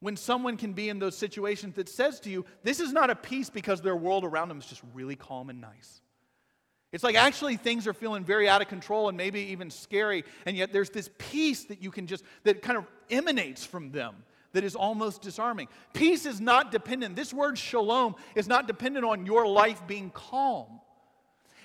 when 0.00 0.16
someone 0.16 0.56
can 0.56 0.74
be 0.74 0.90
in 0.90 0.98
those 0.98 1.16
situations 1.16 1.76
that 1.76 1.88
says 1.88 2.20
to 2.20 2.30
you, 2.30 2.44
This 2.62 2.78
is 2.78 2.92
not 2.92 3.10
a 3.10 3.16
peace 3.16 3.48
because 3.48 3.80
their 3.80 3.96
world 3.96 4.24
around 4.24 4.48
them 4.48 4.58
is 4.58 4.66
just 4.66 4.82
really 4.92 5.16
calm 5.16 5.48
and 5.50 5.60
nice. 5.60 6.02
It's 6.92 7.02
like 7.02 7.16
actually 7.16 7.56
things 7.56 7.88
are 7.88 7.92
feeling 7.92 8.22
very 8.22 8.48
out 8.48 8.62
of 8.62 8.68
control 8.68 9.08
and 9.08 9.16
maybe 9.16 9.40
even 9.40 9.70
scary, 9.70 10.24
and 10.46 10.56
yet 10.56 10.72
there's 10.72 10.90
this 10.90 11.10
peace 11.18 11.64
that 11.64 11.82
you 11.82 11.90
can 11.90 12.06
just, 12.06 12.22
that 12.44 12.62
kind 12.62 12.78
of 12.78 12.86
emanates 13.10 13.64
from 13.64 13.90
them 13.90 14.14
that 14.52 14.62
is 14.62 14.76
almost 14.76 15.20
disarming. 15.20 15.66
Peace 15.92 16.24
is 16.24 16.40
not 16.40 16.70
dependent, 16.70 17.16
this 17.16 17.34
word 17.34 17.58
shalom 17.58 18.14
is 18.34 18.46
not 18.46 18.68
dependent 18.68 19.04
on 19.04 19.26
your 19.26 19.46
life 19.48 19.84
being 19.86 20.10
calm. 20.10 20.80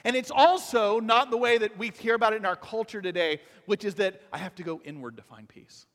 And 0.04 0.16
it's 0.16 0.32
also 0.32 1.00
not 1.00 1.32
the 1.32 1.38
way 1.38 1.58
that 1.58 1.78
we 1.78 1.92
hear 2.00 2.16
about 2.16 2.34
it 2.34 2.38
in 2.38 2.46
our 2.46 2.56
culture 2.56 3.02
today, 3.02 3.42
which 3.66 3.84
is 3.84 3.96
that 3.96 4.22
I 4.32 4.38
have 4.38 4.56
to 4.56 4.64
go 4.64 4.82
inward 4.84 5.18
to 5.18 5.24
find 5.24 5.48
peace. 5.48 5.86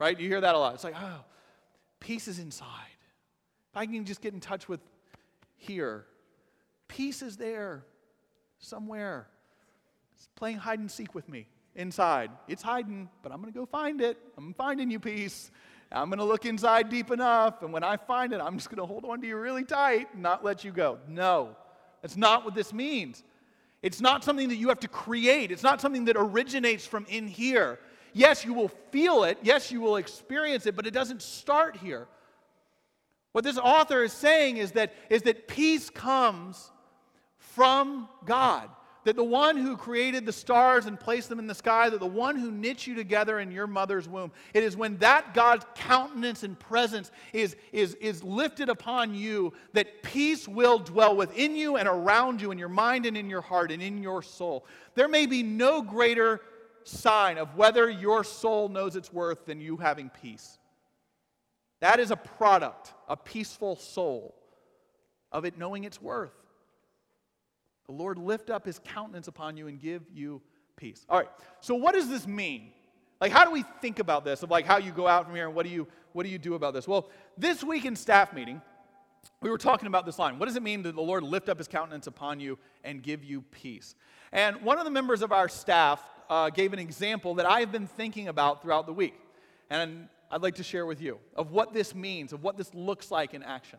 Right? 0.00 0.18
You 0.18 0.28
hear 0.28 0.40
that 0.40 0.54
a 0.54 0.58
lot. 0.58 0.74
It's 0.74 0.84
like, 0.84 0.96
oh, 1.00 1.24
peace 2.00 2.28
is 2.28 2.38
inside. 2.38 2.68
If 3.72 3.76
I 3.76 3.86
can 3.86 4.04
just 4.04 4.20
get 4.20 4.34
in 4.34 4.40
touch 4.40 4.68
with 4.68 4.80
here, 5.56 6.04
peace 6.88 7.22
is 7.22 7.36
there 7.36 7.84
somewhere. 8.58 9.28
It's 10.16 10.28
playing 10.36 10.58
hide 10.58 10.78
and 10.80 10.90
seek 10.90 11.14
with 11.14 11.28
me 11.28 11.48
inside. 11.74 12.30
It's 12.48 12.62
hiding, 12.62 13.08
but 13.22 13.32
I'm 13.32 13.40
going 13.40 13.52
to 13.52 13.58
go 13.58 13.66
find 13.66 14.00
it. 14.00 14.18
I'm 14.36 14.54
finding 14.54 14.90
you 14.90 15.00
peace. 15.00 15.50
I'm 15.92 16.08
going 16.08 16.18
to 16.18 16.24
look 16.24 16.44
inside 16.44 16.88
deep 16.88 17.10
enough, 17.12 17.62
and 17.62 17.72
when 17.72 17.84
I 17.84 17.96
find 17.96 18.32
it, 18.32 18.40
I'm 18.40 18.56
just 18.56 18.68
going 18.68 18.78
to 18.78 18.86
hold 18.86 19.04
on 19.04 19.20
to 19.20 19.26
you 19.26 19.36
really 19.36 19.64
tight 19.64 20.08
and 20.12 20.22
not 20.22 20.44
let 20.44 20.64
you 20.64 20.72
go. 20.72 20.98
No, 21.08 21.56
that's 22.02 22.16
not 22.16 22.44
what 22.44 22.54
this 22.54 22.72
means. 22.72 23.22
It's 23.84 24.00
not 24.00 24.24
something 24.24 24.48
that 24.48 24.56
you 24.56 24.70
have 24.70 24.80
to 24.80 24.88
create, 24.88 25.52
it's 25.52 25.62
not 25.62 25.78
something 25.78 26.06
that 26.06 26.16
originates 26.16 26.86
from 26.86 27.04
in 27.06 27.28
here. 27.28 27.78
Yes, 28.14 28.42
you 28.42 28.54
will 28.54 28.68
feel 28.90 29.24
it, 29.24 29.36
yes, 29.42 29.70
you 29.70 29.82
will 29.82 29.96
experience 29.96 30.64
it, 30.64 30.74
but 30.74 30.86
it 30.86 30.94
doesn't 30.94 31.20
start 31.20 31.76
here. 31.76 32.06
What 33.32 33.44
this 33.44 33.58
author 33.58 34.02
is 34.02 34.14
saying 34.14 34.56
is 34.56 34.72
that, 34.72 34.94
is 35.10 35.20
that 35.22 35.48
peace 35.48 35.90
comes 35.90 36.70
from 37.36 38.08
God. 38.24 38.70
That 39.04 39.16
the 39.16 39.24
one 39.24 39.56
who 39.56 39.76
created 39.76 40.24
the 40.24 40.32
stars 40.32 40.86
and 40.86 40.98
placed 40.98 41.28
them 41.28 41.38
in 41.38 41.46
the 41.46 41.54
sky, 41.54 41.90
that 41.90 42.00
the 42.00 42.06
one 42.06 42.36
who 42.36 42.50
knit 42.50 42.86
you 42.86 42.94
together 42.94 43.38
in 43.38 43.50
your 43.50 43.66
mother's 43.66 44.08
womb, 44.08 44.32
it 44.54 44.62
is 44.62 44.76
when 44.76 44.96
that 44.98 45.34
God's 45.34 45.66
countenance 45.74 46.42
and 46.42 46.58
presence 46.58 47.10
is, 47.32 47.54
is, 47.70 47.94
is 47.96 48.24
lifted 48.24 48.68
upon 48.68 49.14
you 49.14 49.52
that 49.74 50.02
peace 50.02 50.48
will 50.48 50.78
dwell 50.78 51.14
within 51.16 51.54
you 51.54 51.76
and 51.76 51.86
around 51.86 52.40
you 52.40 52.50
in 52.50 52.58
your 52.58 52.68
mind 52.68 53.04
and 53.04 53.16
in 53.16 53.28
your 53.28 53.42
heart 53.42 53.70
and 53.70 53.82
in 53.82 54.02
your 54.02 54.22
soul. 54.22 54.64
There 54.94 55.08
may 55.08 55.26
be 55.26 55.42
no 55.42 55.82
greater 55.82 56.40
sign 56.84 57.38
of 57.38 57.56
whether 57.56 57.90
your 57.90 58.24
soul 58.24 58.68
knows 58.68 58.96
its 58.96 59.12
worth 59.12 59.46
than 59.46 59.60
you 59.60 59.76
having 59.76 60.10
peace. 60.10 60.58
That 61.80 62.00
is 62.00 62.10
a 62.10 62.16
product, 62.16 62.94
a 63.08 63.16
peaceful 63.16 63.76
soul, 63.76 64.34
of 65.30 65.44
it 65.44 65.58
knowing 65.58 65.84
its 65.84 66.00
worth. 66.00 66.32
The 67.86 67.92
Lord 67.92 68.18
lift 68.18 68.50
up 68.50 68.64
his 68.64 68.80
countenance 68.84 69.28
upon 69.28 69.56
you 69.56 69.66
and 69.66 69.80
give 69.80 70.02
you 70.12 70.40
peace. 70.76 71.04
All 71.08 71.18
right, 71.18 71.28
so 71.60 71.74
what 71.74 71.94
does 71.94 72.08
this 72.08 72.26
mean? 72.26 72.70
Like, 73.20 73.32
how 73.32 73.44
do 73.44 73.50
we 73.50 73.64
think 73.80 73.98
about 73.98 74.24
this? 74.24 74.42
Of 74.42 74.50
like 74.50 74.66
how 74.66 74.78
you 74.78 74.90
go 74.90 75.06
out 75.06 75.26
from 75.26 75.34
here 75.34 75.46
and 75.46 75.54
what 75.54 75.64
do 75.64 75.72
you 75.72 75.86
what 76.12 76.22
do 76.22 76.28
you 76.28 76.38
do 76.38 76.54
about 76.54 76.74
this? 76.74 76.86
Well, 76.86 77.08
this 77.36 77.64
week 77.64 77.84
in 77.84 77.96
staff 77.96 78.32
meeting, 78.32 78.62
we 79.40 79.50
were 79.50 79.58
talking 79.58 79.88
about 79.88 80.06
this 80.06 80.18
line. 80.18 80.38
What 80.38 80.46
does 80.46 80.56
it 80.56 80.62
mean 80.62 80.82
that 80.84 80.94
the 80.94 81.02
Lord 81.02 81.24
lift 81.24 81.48
up 81.48 81.58
his 81.58 81.66
countenance 81.66 82.06
upon 82.06 82.38
you 82.38 82.56
and 82.84 83.02
give 83.02 83.24
you 83.24 83.42
peace? 83.50 83.96
And 84.32 84.62
one 84.62 84.78
of 84.78 84.84
the 84.84 84.90
members 84.90 85.22
of 85.22 85.32
our 85.32 85.48
staff 85.48 86.00
uh, 86.30 86.50
gave 86.50 86.72
an 86.72 86.78
example 86.78 87.34
that 87.34 87.46
I've 87.46 87.72
been 87.72 87.86
thinking 87.86 88.28
about 88.28 88.62
throughout 88.62 88.86
the 88.86 88.92
week. 88.92 89.14
And 89.70 90.08
I'd 90.30 90.42
like 90.42 90.56
to 90.56 90.62
share 90.62 90.86
with 90.86 91.00
you 91.00 91.18
of 91.36 91.50
what 91.50 91.72
this 91.72 91.94
means, 91.94 92.32
of 92.32 92.42
what 92.42 92.56
this 92.56 92.72
looks 92.74 93.10
like 93.10 93.34
in 93.34 93.42
action. 93.42 93.78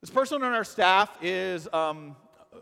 This 0.00 0.10
person 0.10 0.42
on 0.42 0.52
our 0.52 0.64
staff 0.64 1.10
is 1.20 1.68
um, 1.72 2.16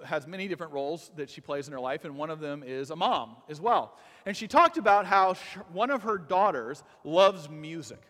has 0.04 0.26
many 0.26 0.48
different 0.48 0.72
roles 0.72 1.10
that 1.16 1.30
she 1.30 1.40
plays 1.40 1.66
in 1.66 1.72
her 1.72 1.80
life, 1.80 2.04
and 2.04 2.16
one 2.16 2.30
of 2.30 2.40
them 2.40 2.62
is 2.66 2.90
a 2.90 2.96
mom 2.96 3.36
as 3.48 3.60
well. 3.60 3.96
And 4.26 4.36
she 4.36 4.48
talked 4.48 4.78
about 4.78 5.06
how 5.06 5.34
one 5.72 5.90
of 5.90 6.02
her 6.02 6.18
daughters 6.18 6.82
loves 7.04 7.48
music. 7.48 8.02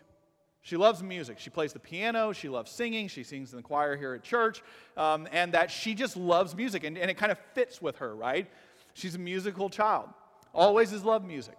She 0.61 0.75
loves 0.75 1.01
music. 1.01 1.39
She 1.39 1.49
plays 1.49 1.73
the 1.73 1.79
piano. 1.79 2.33
She 2.33 2.49
loves 2.49 2.69
singing. 2.69 3.07
She 3.07 3.23
sings 3.23 3.53
in 3.53 3.57
the 3.57 3.63
choir 3.63 3.95
here 3.95 4.13
at 4.13 4.23
church. 4.23 4.61
Um, 4.97 5.27
and 5.31 5.53
that 5.53 5.71
she 5.71 5.95
just 5.95 6.17
loves 6.17 6.55
music. 6.55 6.83
And, 6.83 6.97
and 6.97 7.09
it 7.09 7.15
kind 7.15 7.31
of 7.31 7.37
fits 7.53 7.81
with 7.81 7.97
her, 7.97 8.15
right? 8.15 8.47
She's 8.93 9.15
a 9.15 9.19
musical 9.19 9.69
child, 9.69 10.09
always 10.53 10.91
has 10.91 11.03
loved 11.03 11.25
music. 11.25 11.55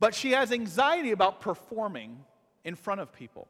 But 0.00 0.14
she 0.14 0.32
has 0.32 0.52
anxiety 0.52 1.12
about 1.12 1.40
performing 1.40 2.24
in 2.64 2.74
front 2.74 3.00
of 3.00 3.12
people. 3.12 3.48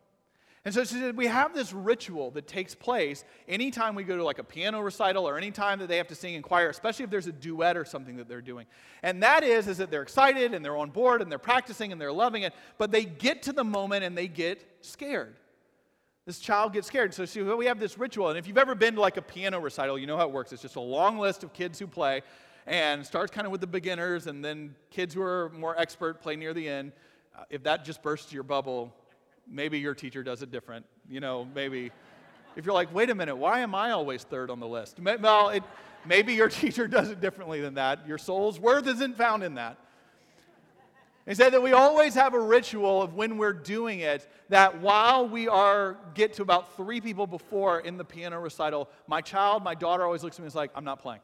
And 0.68 0.74
so 0.74 0.84
she 0.84 0.96
said, 0.96 1.16
we 1.16 1.28
have 1.28 1.54
this 1.54 1.72
ritual 1.72 2.30
that 2.32 2.46
takes 2.46 2.74
place 2.74 3.24
anytime 3.48 3.94
we 3.94 4.04
go 4.04 4.18
to 4.18 4.22
like 4.22 4.38
a 4.38 4.44
piano 4.44 4.82
recital 4.82 5.26
or 5.26 5.38
anytime 5.38 5.78
that 5.78 5.88
they 5.88 5.96
have 5.96 6.08
to 6.08 6.14
sing 6.14 6.34
in 6.34 6.42
choir, 6.42 6.68
especially 6.68 7.04
if 7.04 7.10
there's 7.10 7.26
a 7.26 7.32
duet 7.32 7.74
or 7.74 7.86
something 7.86 8.18
that 8.18 8.28
they're 8.28 8.42
doing. 8.42 8.66
And 9.02 9.22
that 9.22 9.42
is, 9.42 9.66
is 9.66 9.78
that 9.78 9.90
they're 9.90 10.02
excited 10.02 10.52
and 10.52 10.62
they're 10.62 10.76
on 10.76 10.90
board 10.90 11.22
and 11.22 11.32
they're 11.32 11.38
practicing 11.38 11.90
and 11.90 11.98
they're 11.98 12.12
loving 12.12 12.42
it, 12.42 12.52
but 12.76 12.90
they 12.90 13.06
get 13.06 13.44
to 13.44 13.54
the 13.54 13.64
moment 13.64 14.04
and 14.04 14.14
they 14.14 14.28
get 14.28 14.62
scared. 14.82 15.36
This 16.26 16.38
child 16.38 16.74
gets 16.74 16.86
scared. 16.86 17.14
So 17.14 17.24
see, 17.24 17.40
we 17.40 17.64
have 17.64 17.80
this 17.80 17.96
ritual. 17.96 18.28
And 18.28 18.36
if 18.36 18.46
you've 18.46 18.58
ever 18.58 18.74
been 18.74 18.96
to 18.96 19.00
like 19.00 19.16
a 19.16 19.22
piano 19.22 19.60
recital, 19.60 19.98
you 19.98 20.06
know 20.06 20.18
how 20.18 20.24
it 20.24 20.32
works. 20.32 20.52
It's 20.52 20.60
just 20.60 20.76
a 20.76 20.80
long 20.80 21.18
list 21.18 21.44
of 21.44 21.54
kids 21.54 21.78
who 21.78 21.86
play 21.86 22.20
and 22.66 23.06
starts 23.06 23.32
kind 23.32 23.46
of 23.46 23.52
with 23.52 23.62
the 23.62 23.66
beginners 23.66 24.26
and 24.26 24.44
then 24.44 24.74
kids 24.90 25.14
who 25.14 25.22
are 25.22 25.48
more 25.48 25.80
expert 25.80 26.20
play 26.20 26.36
near 26.36 26.52
the 26.52 26.68
end. 26.68 26.92
Uh, 27.34 27.44
if 27.48 27.62
that 27.62 27.86
just 27.86 28.02
bursts 28.02 28.34
your 28.34 28.42
bubble, 28.42 28.92
Maybe 29.50 29.78
your 29.78 29.94
teacher 29.94 30.22
does 30.22 30.42
it 30.42 30.50
different. 30.50 30.86
You 31.08 31.20
know, 31.20 31.46
maybe 31.54 31.90
if 32.56 32.64
you're 32.64 32.74
like, 32.74 32.92
wait 32.94 33.10
a 33.10 33.14
minute, 33.14 33.36
why 33.36 33.60
am 33.60 33.74
I 33.74 33.92
always 33.92 34.24
third 34.24 34.50
on 34.50 34.60
the 34.60 34.66
list? 34.66 34.98
Well, 35.00 35.50
it, 35.50 35.62
maybe 36.04 36.34
your 36.34 36.48
teacher 36.48 36.88
does 36.88 37.10
it 37.10 37.20
differently 37.20 37.60
than 37.60 37.74
that. 37.74 38.06
Your 38.06 38.18
soul's 38.18 38.58
worth 38.58 38.86
isn't 38.86 39.16
found 39.16 39.42
in 39.42 39.54
that. 39.54 39.78
He 41.26 41.34
said 41.34 41.52
that 41.52 41.62
we 41.62 41.72
always 41.72 42.14
have 42.14 42.32
a 42.32 42.40
ritual 42.40 43.02
of 43.02 43.12
when 43.12 43.36
we're 43.36 43.52
doing 43.52 44.00
it, 44.00 44.26
that 44.48 44.80
while 44.80 45.28
we 45.28 45.46
are 45.46 45.98
get 46.14 46.32
to 46.34 46.42
about 46.42 46.74
three 46.74 47.02
people 47.02 47.26
before 47.26 47.80
in 47.80 47.98
the 47.98 48.04
piano 48.04 48.40
recital, 48.40 48.88
my 49.06 49.20
child, 49.20 49.62
my 49.62 49.74
daughter 49.74 50.04
always 50.04 50.24
looks 50.24 50.36
at 50.36 50.40
me 50.40 50.44
and 50.44 50.52
is 50.52 50.54
like, 50.54 50.70
I'm 50.74 50.84
not 50.84 51.02
playing. 51.02 51.20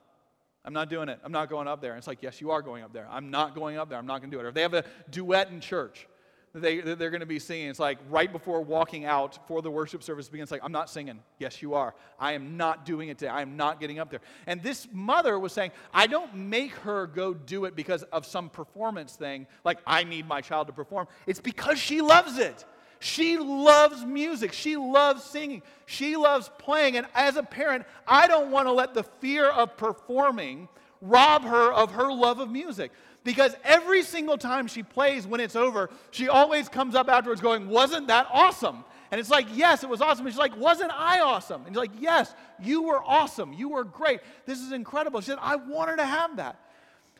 I'm 0.62 0.74
not 0.74 0.90
doing 0.90 1.08
it. 1.08 1.20
I'm 1.24 1.32
not 1.32 1.48
going 1.48 1.68
up 1.68 1.80
there. 1.80 1.92
And 1.92 1.98
it's 1.98 2.06
like, 2.06 2.22
yes, 2.22 2.40
you 2.40 2.50
are 2.50 2.60
going 2.60 2.82
up 2.82 2.92
there. 2.92 3.06
I'm 3.10 3.30
not 3.30 3.54
going 3.54 3.78
up 3.78 3.88
there. 3.88 3.98
I'm 3.98 4.06
not 4.06 4.20
going 4.20 4.30
to 4.30 4.36
do 4.36 4.40
it. 4.40 4.44
Or 4.44 4.48
if 4.48 4.54
they 4.54 4.62
have 4.62 4.74
a 4.74 4.84
duet 5.10 5.50
in 5.50 5.60
church, 5.60 6.06
they, 6.54 6.78
they're 6.80 7.10
going 7.10 7.20
to 7.20 7.26
be 7.26 7.40
singing. 7.40 7.68
It's 7.68 7.80
like 7.80 7.98
right 8.08 8.30
before 8.30 8.60
walking 8.60 9.04
out 9.04 9.46
for 9.48 9.60
the 9.60 9.70
worship 9.70 10.04
service 10.04 10.28
begins, 10.28 10.52
like, 10.52 10.60
I'm 10.62 10.72
not 10.72 10.88
singing. 10.88 11.18
Yes, 11.38 11.60
you 11.60 11.74
are. 11.74 11.94
I 12.18 12.32
am 12.32 12.56
not 12.56 12.86
doing 12.86 13.08
it 13.08 13.18
today. 13.18 13.30
I 13.30 13.42
am 13.42 13.56
not 13.56 13.80
getting 13.80 13.98
up 13.98 14.08
there. 14.08 14.20
And 14.46 14.62
this 14.62 14.86
mother 14.92 15.36
was 15.36 15.52
saying, 15.52 15.72
I 15.92 16.06
don't 16.06 16.32
make 16.32 16.70
her 16.76 17.08
go 17.08 17.34
do 17.34 17.64
it 17.64 17.74
because 17.74 18.04
of 18.04 18.24
some 18.24 18.48
performance 18.48 19.16
thing, 19.16 19.48
like 19.64 19.78
I 19.84 20.04
need 20.04 20.28
my 20.28 20.40
child 20.40 20.68
to 20.68 20.72
perform. 20.72 21.08
It's 21.26 21.40
because 21.40 21.80
she 21.80 22.00
loves 22.00 22.38
it. 22.38 22.64
She 23.00 23.36
loves 23.36 24.04
music. 24.04 24.52
She 24.52 24.76
loves 24.76 25.24
singing. 25.24 25.62
She 25.86 26.16
loves 26.16 26.50
playing. 26.58 26.96
And 26.96 27.06
as 27.14 27.36
a 27.36 27.42
parent, 27.42 27.84
I 28.06 28.28
don't 28.28 28.52
want 28.52 28.68
to 28.68 28.72
let 28.72 28.94
the 28.94 29.02
fear 29.02 29.50
of 29.50 29.76
performing 29.76 30.68
rob 31.00 31.42
her 31.42 31.70
of 31.72 31.92
her 31.92 32.10
love 32.10 32.40
of 32.40 32.50
music 32.50 32.90
because 33.24 33.56
every 33.64 34.02
single 34.02 34.36
time 34.36 34.66
she 34.66 34.82
plays 34.82 35.26
when 35.26 35.40
it's 35.40 35.56
over, 35.56 35.90
she 36.10 36.28
always 36.28 36.68
comes 36.68 36.94
up 36.94 37.08
afterwards 37.08 37.40
going, 37.40 37.68
Wasn't 37.68 38.08
that 38.08 38.28
awesome? 38.30 38.84
And 39.10 39.18
it's 39.18 39.30
like, 39.30 39.46
Yes, 39.54 39.82
it 39.82 39.88
was 39.88 40.02
awesome. 40.02 40.26
And 40.26 40.34
she's 40.34 40.38
like, 40.38 40.56
Wasn't 40.56 40.92
I 40.92 41.20
awesome? 41.20 41.62
And 41.62 41.70
he's 41.70 41.78
like, 41.78 41.92
Yes, 41.98 42.34
you 42.62 42.82
were 42.82 43.02
awesome. 43.02 43.54
You 43.54 43.70
were 43.70 43.84
great. 43.84 44.20
This 44.44 44.60
is 44.60 44.72
incredible. 44.72 45.20
She 45.22 45.26
said, 45.26 45.38
I 45.40 45.56
want 45.56 45.90
her 45.90 45.96
to 45.96 46.04
have 46.04 46.36
that. 46.36 46.60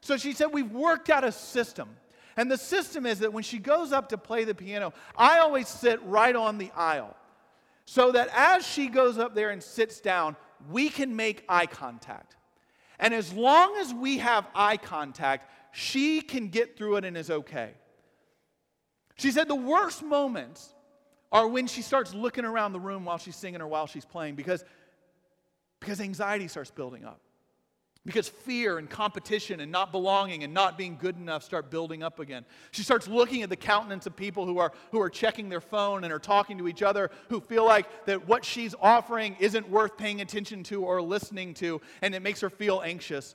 So 0.03 0.19
she 0.19 0.35
said, 0.35 0.49
We've 0.53 0.71
worked 0.71 1.09
out 1.09 1.25
a 1.25 1.33
system. 1.33 1.88
And 2.37 2.51
the 2.51 2.59
system 2.59 3.07
is 3.07 3.21
that 3.21 3.33
when 3.33 3.45
she 3.45 3.59
goes 3.59 3.93
up 3.93 4.11
to 4.11 4.19
play 4.19 4.45
the 4.45 4.55
piano, 4.55 4.93
I 5.17 5.38
always 5.38 5.69
sit 5.69 6.03
right 6.05 6.35
on 6.35 6.59
the 6.59 6.71
aisle. 6.77 7.17
so 7.87 8.12
that 8.12 8.29
as 8.35 8.67
she 8.67 8.88
goes 8.88 9.19
up 9.19 9.35
there 9.35 9.51
and 9.51 9.62
sits 9.62 10.01
down, 10.01 10.37
we 10.71 10.88
can 10.88 11.17
make 11.17 11.45
eye 11.49 11.67
contact. 11.67 12.37
And 12.99 13.12
as 13.12 13.33
long 13.33 13.77
as 13.77 13.93
we 13.93 14.19
have 14.19 14.47
eye 14.55 14.77
contact, 14.77 15.49
she 15.75 16.21
can 16.21 16.49
get 16.49 16.77
through 16.77 16.97
it 16.97 17.05
and 17.05 17.17
is 17.17 17.31
okay. 17.31 17.73
She 19.17 19.33
said 19.33 19.49
the 19.49 19.57
worst 19.57 20.05
moments 20.05 20.73
are 21.33 21.49
when 21.49 21.67
she 21.67 21.83
starts 21.83 22.15
looking 22.15 22.45
around 22.45 22.73
the 22.73 22.81
room 22.81 23.05
while 23.05 23.19
she's 23.19 23.35
singing 23.35 23.61
or 23.61 23.67
while 23.67 23.89
she's 23.89 24.05
playing 24.05 24.37
because, 24.37 24.65
because 25.81 26.01
anxiety 26.01 26.47
starts 26.47 26.71
building 26.71 27.05
up. 27.05 27.21
Because 28.07 28.29
fear 28.29 28.79
and 28.79 28.89
competition 28.89 29.59
and 29.59 29.73
not 29.73 29.91
belonging 29.91 30.45
and 30.45 30.55
not 30.55 30.79
being 30.79 30.97
good 30.97 31.17
enough 31.17 31.43
start 31.43 31.73
building 31.73 32.05
up 32.05 32.21
again. 32.21 32.45
She 32.71 32.83
starts 32.83 33.09
looking 33.09 33.43
at 33.43 33.49
the 33.49 33.57
countenance 33.57 34.07
of 34.07 34.15
people 34.15 34.47
who 34.47 34.59
are, 34.59 34.73
who 34.93 35.01
are 35.01 35.11
checking 35.11 35.49
their 35.49 35.61
phone 35.61 36.05
and 36.05 36.13
are 36.13 36.21
talking 36.21 36.59
to 36.59 36.69
each 36.69 36.83
other, 36.83 37.11
who 37.31 37.41
feel 37.41 37.65
like 37.65 38.07
that 38.07 38.29
what 38.29 38.45
she's 38.45 38.77
offering 38.81 39.37
isn't 39.41 39.69
worth 39.69 39.97
paying 39.97 40.21
attention 40.21 40.63
to 40.65 40.85
or 40.85 41.03
listening 41.03 41.53
to, 41.55 41.81
and 42.01 42.15
it 42.15 42.21
makes 42.21 42.43
her 42.43 42.51
feel 42.51 42.81
anxious. 42.85 43.35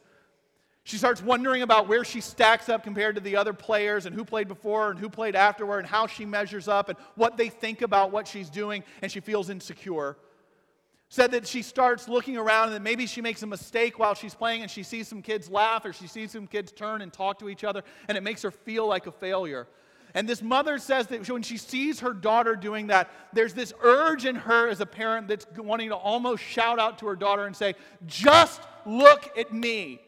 She 0.84 0.98
starts 0.98 1.22
wondering 1.22 1.62
about 1.62 1.88
where 1.88 2.04
she 2.04 2.22
stacks 2.22 2.68
up 2.70 2.84
compared 2.84 3.16
to 3.16 3.22
the 3.22 3.36
other 3.36 3.54
players 3.54 4.06
and 4.06 4.16
who 4.16 4.26
played 4.26 4.48
before 4.48 4.90
and 4.90 5.00
who 5.00 5.10
played 5.10 5.36
afterward 5.36 5.80
and 5.80 5.88
how 5.88 6.08
she 6.08 6.26
measures 6.26 6.68
up 6.68 6.90
and 6.90 6.98
what 7.16 7.38
they 7.38 7.50
think 7.50 7.82
about 7.82 8.12
what 8.12 8.28
she's 8.28 8.50
doing, 8.50 8.84
and 9.02 9.12
she 9.12 9.20
feels 9.20 9.50
insecure 9.50 10.18
said 11.10 11.32
that 11.32 11.48
she 11.48 11.64
starts 11.64 12.08
looking 12.08 12.38
around 12.38 12.68
and 12.68 12.76
that 12.76 12.84
maybe 12.84 13.08
she 13.08 13.20
makes 13.20 13.42
a 13.42 13.48
mistake 13.48 13.98
while 13.98 14.14
she's 14.14 14.36
playing 14.36 14.62
and 14.62 14.70
she 14.70 14.84
sees 14.84 15.08
some 15.08 15.24
kids 15.24 15.50
laugh 15.50 15.84
or 15.84 15.92
she 15.92 16.08
sees 16.08 16.32
some 16.32 16.46
kids 16.46 16.72
turn 16.72 17.02
and 17.02 17.12
talk 17.12 17.40
to 17.40 17.50
each 17.50 17.64
other 17.64 17.84
and 18.08 18.18
it 18.18 18.22
makes 18.22 18.44
her 18.44 18.52
feel 18.52 18.88
like 18.88 19.08
a 19.08 19.12
failure. 19.12 19.68
And 20.14 20.28
this 20.28 20.42
mother 20.42 20.78
says 20.78 21.08
that 21.08 21.28
when 21.30 21.42
she 21.42 21.58
sees 21.58 22.00
her 22.00 22.14
daughter 22.14 22.56
doing 22.56 22.88
that, 22.88 23.12
there's 23.34 23.54
this 23.54 23.74
urge 23.82 24.26
in 24.26 24.36
her 24.36 24.68
as 24.68 24.82
a 24.82 24.86
parent 24.86 25.28
that's 25.28 25.46
wanting 25.58 25.90
to 25.90 25.96
almost 25.96 26.44
shout 26.44 26.80
out 26.80 27.00
to 27.00 27.08
her 27.08 27.16
daughter 27.16 27.46
and 27.46 27.56
say, 27.56 27.76
Just 28.08 28.62
look 28.88 29.32
at 29.38 29.54
me. 29.54 30.02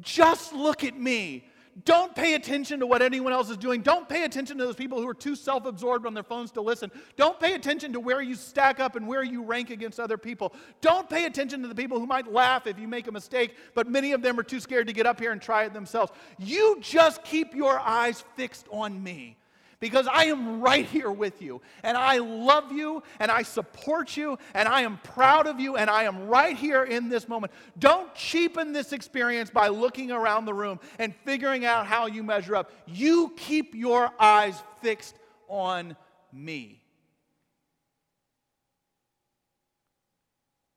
Just 0.00 0.52
look 0.52 0.84
at 0.84 0.98
me. 0.98 1.44
Don't 1.84 2.14
pay 2.14 2.34
attention 2.34 2.80
to 2.80 2.86
what 2.86 3.02
anyone 3.02 3.34
else 3.34 3.50
is 3.50 3.58
doing. 3.58 3.82
Don't 3.82 4.08
pay 4.08 4.24
attention 4.24 4.56
to 4.56 4.64
those 4.64 4.76
people 4.76 4.98
who 4.98 5.06
are 5.06 5.14
too 5.14 5.36
self 5.36 5.66
absorbed 5.66 6.06
on 6.06 6.14
their 6.14 6.22
phones 6.22 6.50
to 6.52 6.62
listen. 6.62 6.90
Don't 7.16 7.38
pay 7.38 7.54
attention 7.54 7.92
to 7.92 8.00
where 8.00 8.22
you 8.22 8.34
stack 8.34 8.80
up 8.80 8.96
and 8.96 9.06
where 9.06 9.22
you 9.22 9.42
rank 9.42 9.68
against 9.68 10.00
other 10.00 10.16
people. 10.16 10.54
Don't 10.80 11.08
pay 11.08 11.26
attention 11.26 11.60
to 11.60 11.68
the 11.68 11.74
people 11.74 12.00
who 12.00 12.06
might 12.06 12.32
laugh 12.32 12.66
if 12.66 12.78
you 12.78 12.88
make 12.88 13.08
a 13.08 13.12
mistake, 13.12 13.56
but 13.74 13.90
many 13.90 14.12
of 14.12 14.22
them 14.22 14.40
are 14.40 14.42
too 14.42 14.58
scared 14.58 14.86
to 14.86 14.94
get 14.94 15.04
up 15.04 15.20
here 15.20 15.32
and 15.32 15.42
try 15.42 15.64
it 15.64 15.74
themselves. 15.74 16.12
You 16.38 16.78
just 16.80 17.22
keep 17.24 17.54
your 17.54 17.78
eyes 17.78 18.24
fixed 18.36 18.66
on 18.70 19.02
me 19.02 19.36
because 19.80 20.06
I 20.06 20.24
am 20.26 20.60
right 20.60 20.86
here 20.86 21.10
with 21.10 21.42
you. 21.42 21.60
And 21.82 21.96
I 21.96 22.18
love 22.18 22.72
you 22.72 23.02
and 23.20 23.30
I 23.30 23.42
support 23.42 24.16
you 24.16 24.38
and 24.54 24.68
I 24.68 24.82
am 24.82 24.98
proud 24.98 25.46
of 25.46 25.60
you 25.60 25.76
and 25.76 25.90
I 25.90 26.04
am 26.04 26.28
right 26.28 26.56
here 26.56 26.84
in 26.84 27.08
this 27.08 27.28
moment. 27.28 27.52
Don't 27.78 28.14
cheapen 28.14 28.72
this 28.72 28.92
experience 28.92 29.50
by 29.50 29.68
looking 29.68 30.10
around 30.10 30.46
the 30.46 30.54
room 30.54 30.80
and 30.98 31.14
figuring 31.24 31.64
out 31.64 31.86
how 31.86 32.06
you 32.06 32.22
measure 32.22 32.56
up. 32.56 32.72
You 32.86 33.32
keep 33.36 33.74
your 33.74 34.10
eyes 34.18 34.60
fixed 34.80 35.16
on 35.48 35.96
me. 36.32 36.82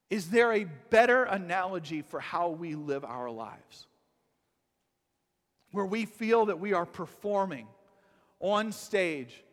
Is 0.10 0.30
there 0.32 0.52
a 0.54 0.66
better 0.90 1.24
analogy 1.24 2.02
for 2.02 2.20
how 2.20 2.50
we 2.50 2.74
live 2.74 3.06
our 3.06 3.30
lives? 3.30 3.86
Where 5.72 5.86
we 5.86 6.06
feel 6.06 6.48
that 6.48 6.60
we 6.60 6.74
are 6.74 6.86
performing 6.86 7.68
on 8.40 8.72
stage, 8.72 9.44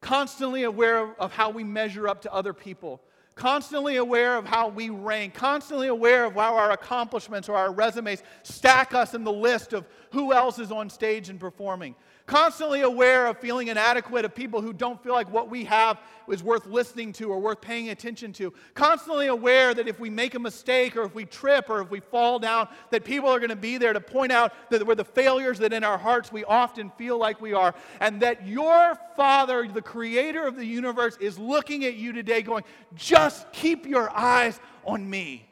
constantly 0.00 0.64
aware 0.64 1.14
of 1.20 1.32
how 1.32 1.50
we 1.50 1.64
measure 1.64 2.08
up 2.08 2.22
to 2.22 2.32
other 2.32 2.52
people, 2.52 3.02
constantly 3.34 3.96
aware 3.96 4.36
of 4.36 4.46
how 4.46 4.68
we 4.68 4.90
rank, 4.90 5.34
constantly 5.34 5.88
aware 5.88 6.24
of 6.24 6.34
how 6.34 6.56
our 6.56 6.70
accomplishments 6.70 7.48
or 7.48 7.56
our 7.56 7.72
resumes 7.72 8.22
stack 8.42 8.94
us 8.94 9.14
in 9.14 9.24
the 9.24 9.32
list 9.32 9.72
of 9.72 9.86
who 10.12 10.32
else 10.32 10.58
is 10.58 10.72
on 10.72 10.88
stage 10.88 11.28
and 11.28 11.38
performing 11.38 11.94
constantly 12.26 12.80
aware 12.80 13.26
of 13.26 13.38
feeling 13.38 13.68
inadequate, 13.68 14.24
of 14.24 14.34
people 14.34 14.60
who 14.60 14.72
don't 14.72 15.02
feel 15.02 15.12
like 15.12 15.32
what 15.32 15.48
we 15.48 15.64
have 15.64 16.00
is 16.28 16.42
worth 16.42 16.66
listening 16.66 17.12
to 17.12 17.30
or 17.30 17.38
worth 17.38 17.60
paying 17.60 17.90
attention 17.90 18.32
to, 18.32 18.52
constantly 18.74 19.28
aware 19.28 19.72
that 19.72 19.86
if 19.86 20.00
we 20.00 20.10
make 20.10 20.34
a 20.34 20.38
mistake 20.38 20.96
or 20.96 21.04
if 21.04 21.14
we 21.14 21.24
trip 21.24 21.70
or 21.70 21.80
if 21.80 21.90
we 21.90 22.00
fall 22.00 22.38
down, 22.38 22.68
that 22.90 23.04
people 23.04 23.28
are 23.28 23.38
going 23.38 23.50
to 23.50 23.56
be 23.56 23.78
there 23.78 23.92
to 23.92 24.00
point 24.00 24.32
out 24.32 24.52
that 24.70 24.84
we're 24.84 24.96
the 24.96 25.04
failures 25.04 25.58
that 25.58 25.72
in 25.72 25.84
our 25.84 25.98
hearts 25.98 26.32
we 26.32 26.44
often 26.44 26.90
feel 26.98 27.16
like 27.16 27.40
we 27.40 27.52
are, 27.52 27.74
and 28.00 28.20
that 28.20 28.46
your 28.46 28.98
Father, 29.16 29.68
the 29.68 29.82
creator 29.82 30.46
of 30.46 30.56
the 30.56 30.66
universe, 30.66 31.16
is 31.20 31.38
looking 31.38 31.84
at 31.84 31.94
you 31.94 32.12
today 32.12 32.42
going, 32.42 32.64
just 32.94 33.50
keep 33.52 33.86
your 33.86 34.10
eyes 34.16 34.60
on 34.84 35.08
me. 35.08 35.48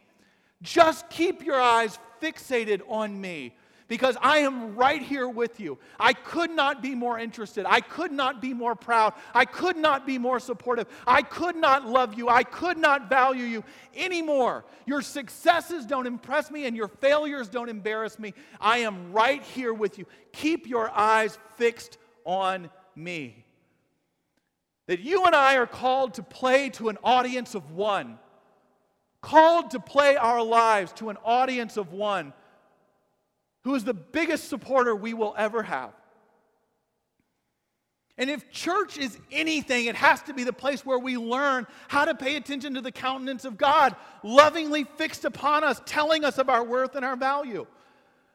Just 0.60 1.08
keep 1.08 1.44
your 1.44 1.60
eyes 1.60 1.98
fixated 2.20 2.80
on 2.88 3.20
me 3.20 3.54
because 3.88 4.16
I 4.20 4.38
am 4.38 4.76
right 4.76 5.02
here 5.02 5.28
with 5.28 5.60
you. 5.60 5.78
I 6.00 6.14
could 6.14 6.50
not 6.50 6.82
be 6.82 6.94
more 6.94 7.18
interested. 7.18 7.66
I 7.68 7.80
could 7.80 8.12
not 8.12 8.40
be 8.40 8.54
more 8.54 8.74
proud. 8.74 9.12
I 9.34 9.44
could 9.44 9.76
not 9.76 10.06
be 10.06 10.18
more 10.18 10.40
supportive. 10.40 10.86
I 11.06 11.22
could 11.22 11.56
not 11.56 11.86
love 11.86 12.14
you. 12.14 12.28
I 12.28 12.44
could 12.44 12.78
not 12.78 13.08
value 13.08 13.44
you 13.44 13.64
anymore. 13.94 14.64
Your 14.86 15.02
successes 15.02 15.84
don't 15.84 16.06
impress 16.06 16.50
me 16.50 16.64
and 16.64 16.76
your 16.76 16.88
failures 16.88 17.48
don't 17.48 17.68
embarrass 17.68 18.18
me. 18.18 18.32
I 18.60 18.78
am 18.78 19.12
right 19.12 19.42
here 19.42 19.74
with 19.74 19.98
you. 19.98 20.06
Keep 20.32 20.66
your 20.66 20.90
eyes 20.90 21.38
fixed 21.56 21.98
on 22.24 22.70
me. 22.96 23.44
That 24.86 25.00
you 25.00 25.24
and 25.24 25.34
I 25.34 25.56
are 25.56 25.66
called 25.66 26.14
to 26.14 26.22
play 26.22 26.70
to 26.70 26.88
an 26.88 26.98
audience 27.02 27.54
of 27.54 27.70
one, 27.70 28.18
called 29.20 29.70
to 29.72 29.80
play 29.80 30.16
our 30.16 30.42
lives 30.42 30.92
to 30.94 31.10
an 31.10 31.16
audience 31.24 31.76
of 31.76 31.92
one 31.92 32.32
who 33.64 33.74
is 33.74 33.84
the 33.84 33.94
biggest 33.94 34.48
supporter 34.48 34.94
we 34.94 35.14
will 35.14 35.34
ever 35.36 35.62
have. 35.62 35.92
And 38.16 38.30
if 38.30 38.48
church 38.50 38.96
is 38.96 39.18
anything, 39.32 39.86
it 39.86 39.96
has 39.96 40.22
to 40.22 40.34
be 40.34 40.44
the 40.44 40.52
place 40.52 40.86
where 40.86 40.98
we 40.98 41.16
learn 41.16 41.66
how 41.88 42.04
to 42.04 42.14
pay 42.14 42.36
attention 42.36 42.74
to 42.74 42.80
the 42.80 42.92
countenance 42.92 43.44
of 43.44 43.58
God, 43.58 43.96
lovingly 44.22 44.84
fixed 44.84 45.24
upon 45.24 45.64
us, 45.64 45.80
telling 45.84 46.24
us 46.24 46.38
of 46.38 46.48
our 46.48 46.62
worth 46.62 46.94
and 46.94 47.04
our 47.04 47.16
value. 47.16 47.66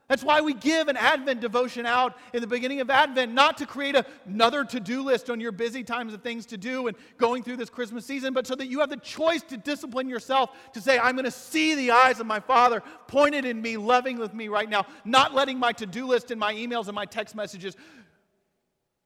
That's 0.09 0.23
why 0.23 0.41
we 0.41 0.55
give 0.55 0.87
an 0.87 0.97
Advent 0.97 1.39
devotion 1.39 1.85
out 1.85 2.17
in 2.33 2.41
the 2.41 2.47
beginning 2.47 2.81
of 2.81 2.89
Advent, 2.89 3.31
not 3.31 3.57
to 3.59 3.67
create 3.67 3.95
another 4.25 4.65
to 4.65 4.79
do 4.79 5.03
list 5.03 5.29
on 5.29 5.39
your 5.39 5.51
busy 5.51 5.83
times 5.83 6.15
of 6.15 6.23
things 6.23 6.47
to 6.47 6.57
do 6.57 6.87
and 6.87 6.97
going 7.17 7.43
through 7.43 7.57
this 7.57 7.69
Christmas 7.69 8.07
season, 8.07 8.33
but 8.33 8.47
so 8.47 8.55
that 8.55 8.65
you 8.65 8.79
have 8.79 8.89
the 8.89 8.97
choice 8.97 9.43
to 9.43 9.55
discipline 9.55 10.09
yourself 10.09 10.49
to 10.73 10.81
say, 10.81 10.97
I'm 10.97 11.13
going 11.13 11.25
to 11.25 11.31
see 11.31 11.75
the 11.75 11.91
eyes 11.91 12.19
of 12.19 12.25
my 12.25 12.39
Father 12.39 12.81
pointed 13.07 13.45
in 13.45 13.61
me, 13.61 13.77
loving 13.77 14.17
with 14.17 14.33
me 14.33 14.47
right 14.47 14.67
now, 14.67 14.87
not 15.05 15.35
letting 15.35 15.59
my 15.59 15.73
to 15.73 15.85
do 15.85 16.07
list 16.07 16.31
and 16.31 16.39
my 16.39 16.55
emails 16.55 16.87
and 16.87 16.95
my 16.95 17.05
text 17.05 17.35
messages 17.35 17.77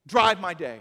drive 0.08 0.40
my 0.40 0.54
day. 0.54 0.80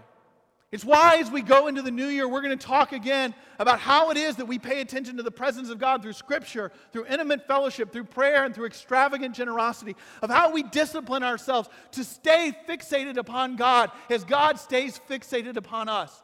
It's 0.73 0.83
why, 0.83 1.17
as 1.17 1.29
we 1.29 1.43
go 1.43 1.67
into 1.67 1.83
the 1.83 1.91
new 1.91 2.07
year, 2.07 2.27
we're 2.27 2.41
going 2.41 2.57
to 2.57 2.65
talk 2.65 2.93
again 2.93 3.35
about 3.59 3.79
how 3.79 4.09
it 4.09 4.17
is 4.17 4.37
that 4.37 4.47
we 4.47 4.57
pay 4.57 4.81
attention 4.81 5.17
to 5.17 5.23
the 5.23 5.29
presence 5.29 5.69
of 5.69 5.77
God 5.77 6.01
through 6.01 6.13
Scripture, 6.13 6.71
through 6.91 7.05
intimate 7.05 7.45
fellowship, 7.45 7.91
through 7.91 8.05
prayer, 8.05 8.43
and 8.43 8.55
through 8.55 8.65
extravagant 8.65 9.35
generosity, 9.35 9.95
of 10.23 10.31
how 10.31 10.51
we 10.51 10.63
discipline 10.63 11.21
ourselves 11.21 11.69
to 11.91 12.03
stay 12.03 12.57
fixated 12.67 13.17
upon 13.17 13.55
God 13.55 13.91
as 14.09 14.23
God 14.23 14.57
stays 14.57 14.99
fixated 15.07 15.57
upon 15.57 15.89
us. 15.89 16.23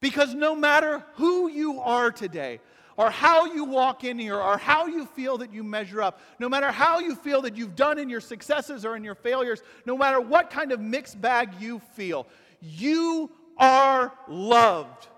Because 0.00 0.32
no 0.32 0.56
matter 0.56 1.04
who 1.16 1.50
you 1.50 1.78
are 1.80 2.10
today, 2.10 2.58
or 2.96 3.10
how 3.10 3.52
you 3.52 3.64
walk 3.64 4.04
in 4.04 4.18
here, 4.18 4.36
or 4.36 4.56
how 4.56 4.86
you 4.86 5.04
feel 5.04 5.36
that 5.38 5.52
you 5.52 5.62
measure 5.62 6.00
up, 6.00 6.20
no 6.38 6.48
matter 6.48 6.70
how 6.70 7.00
you 7.00 7.16
feel 7.16 7.42
that 7.42 7.56
you've 7.56 7.76
done 7.76 7.98
in 7.98 8.08
your 8.08 8.20
successes 8.20 8.86
or 8.86 8.96
in 8.96 9.04
your 9.04 9.14
failures, 9.14 9.62
no 9.84 9.96
matter 9.96 10.20
what 10.20 10.50
kind 10.50 10.72
of 10.72 10.80
mixed 10.80 11.20
bag 11.20 11.50
you 11.60 11.78
feel, 11.94 12.26
you 12.62 13.30
are 13.58 14.12
loved. 14.28 15.08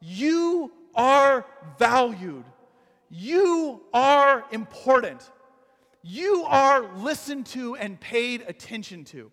You 0.00 0.70
are 0.94 1.46
valued. 1.78 2.44
You 3.10 3.80
are 3.92 4.44
important. 4.52 5.30
You 6.02 6.44
are 6.44 6.94
listened 6.96 7.46
to 7.46 7.74
and 7.76 7.98
paid 7.98 8.44
attention 8.46 9.04
to. 9.06 9.32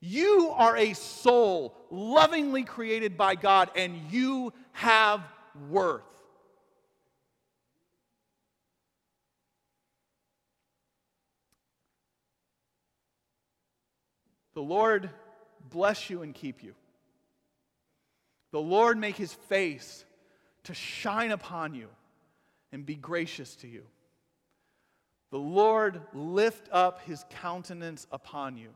You 0.00 0.50
are 0.56 0.76
a 0.76 0.94
soul 0.94 1.76
lovingly 1.90 2.64
created 2.64 3.18
by 3.18 3.34
God, 3.34 3.70
and 3.76 3.94
you 4.10 4.54
have 4.72 5.20
worth. 5.68 6.02
The 14.54 14.62
Lord 14.62 15.10
bless 15.70 16.10
you 16.10 16.22
and 16.22 16.34
keep 16.34 16.62
you. 16.62 16.74
The 18.50 18.60
Lord 18.60 18.98
make 18.98 19.16
his 19.16 19.32
face 19.32 20.04
to 20.64 20.74
shine 20.74 21.30
upon 21.30 21.74
you 21.74 21.88
and 22.72 22.84
be 22.84 22.94
gracious 22.94 23.54
to 23.56 23.68
you. 23.68 23.82
The 25.30 25.38
Lord 25.38 26.00
lift 26.14 26.68
up 26.72 27.02
his 27.02 27.24
countenance 27.30 28.06
upon 28.10 28.56
you 28.56 28.70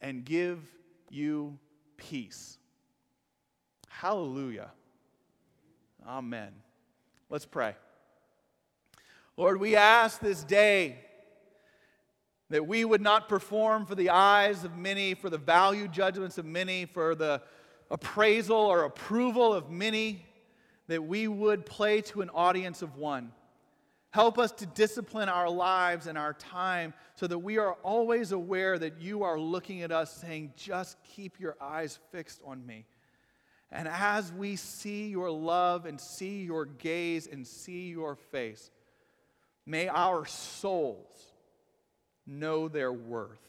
and 0.00 0.24
give 0.24 0.60
you 1.10 1.58
peace. 1.96 2.58
Hallelujah. 3.88 4.70
Amen. 6.06 6.52
Let's 7.30 7.46
pray. 7.46 7.76
Lord, 9.36 9.60
we 9.60 9.76
ask 9.76 10.20
this 10.20 10.42
day 10.42 10.96
that 12.50 12.66
we 12.66 12.84
would 12.84 13.02
not 13.02 13.28
perform 13.28 13.84
for 13.84 13.94
the 13.94 14.10
eyes 14.10 14.64
of 14.64 14.76
many, 14.76 15.14
for 15.14 15.28
the 15.28 15.38
value 15.38 15.86
judgments 15.86 16.38
of 16.38 16.44
many, 16.44 16.86
for 16.86 17.14
the 17.14 17.42
appraisal 17.90 18.56
or 18.56 18.84
approval 18.84 19.52
of 19.52 19.70
many, 19.70 20.24
that 20.86 21.04
we 21.04 21.28
would 21.28 21.66
play 21.66 22.00
to 22.00 22.22
an 22.22 22.30
audience 22.30 22.80
of 22.80 22.96
one. 22.96 23.32
Help 24.10 24.38
us 24.38 24.52
to 24.52 24.66
discipline 24.66 25.28
our 25.28 25.50
lives 25.50 26.06
and 26.06 26.16
our 26.16 26.32
time 26.32 26.94
so 27.14 27.26
that 27.26 27.38
we 27.38 27.58
are 27.58 27.74
always 27.82 28.32
aware 28.32 28.78
that 28.78 29.00
you 29.00 29.22
are 29.22 29.38
looking 29.38 29.82
at 29.82 29.92
us 29.92 30.10
saying, 30.10 30.52
just 30.56 30.96
keep 31.04 31.38
your 31.38 31.56
eyes 31.60 31.98
fixed 32.10 32.40
on 32.44 32.64
me. 32.64 32.86
And 33.70 33.86
as 33.86 34.32
we 34.32 34.56
see 34.56 35.08
your 35.08 35.30
love 35.30 35.84
and 35.84 36.00
see 36.00 36.42
your 36.42 36.64
gaze 36.64 37.26
and 37.26 37.46
see 37.46 37.90
your 37.90 38.16
face, 38.16 38.70
may 39.66 39.88
our 39.88 40.24
souls 40.24 41.27
know 42.28 42.68
their 42.68 42.92
worth. 42.92 43.40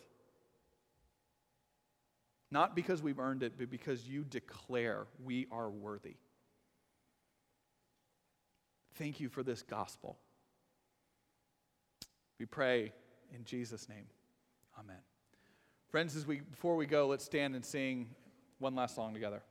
Not 2.52 2.76
because 2.76 3.04
we've 3.04 3.20
earned 3.20 3.44
it, 3.44 3.54
but 3.58 3.70
because 3.70 4.08
you 4.08 4.24
declare 4.24 5.06
we 5.24 5.48
are 5.52 5.70
worthy. 5.70 6.16
Thank 8.96 9.20
you 9.20 9.30
for 9.30 9.44
this 9.44 9.62
gospel. 9.62 10.18
We 12.40 12.46
pray 12.46 12.92
in 13.36 13.44
Jesus' 13.46 13.88
name. 13.88 14.06
Amen. 14.80 14.98
Friends, 15.90 16.16
as 16.16 16.26
we 16.26 16.40
before 16.40 16.76
we 16.76 16.86
go, 16.86 17.08
let's 17.08 17.26
stand 17.26 17.56
and 17.56 17.64
sing 17.64 18.10
one 18.60 18.76
last 18.76 18.96
song 18.96 19.14
together. 19.14 19.42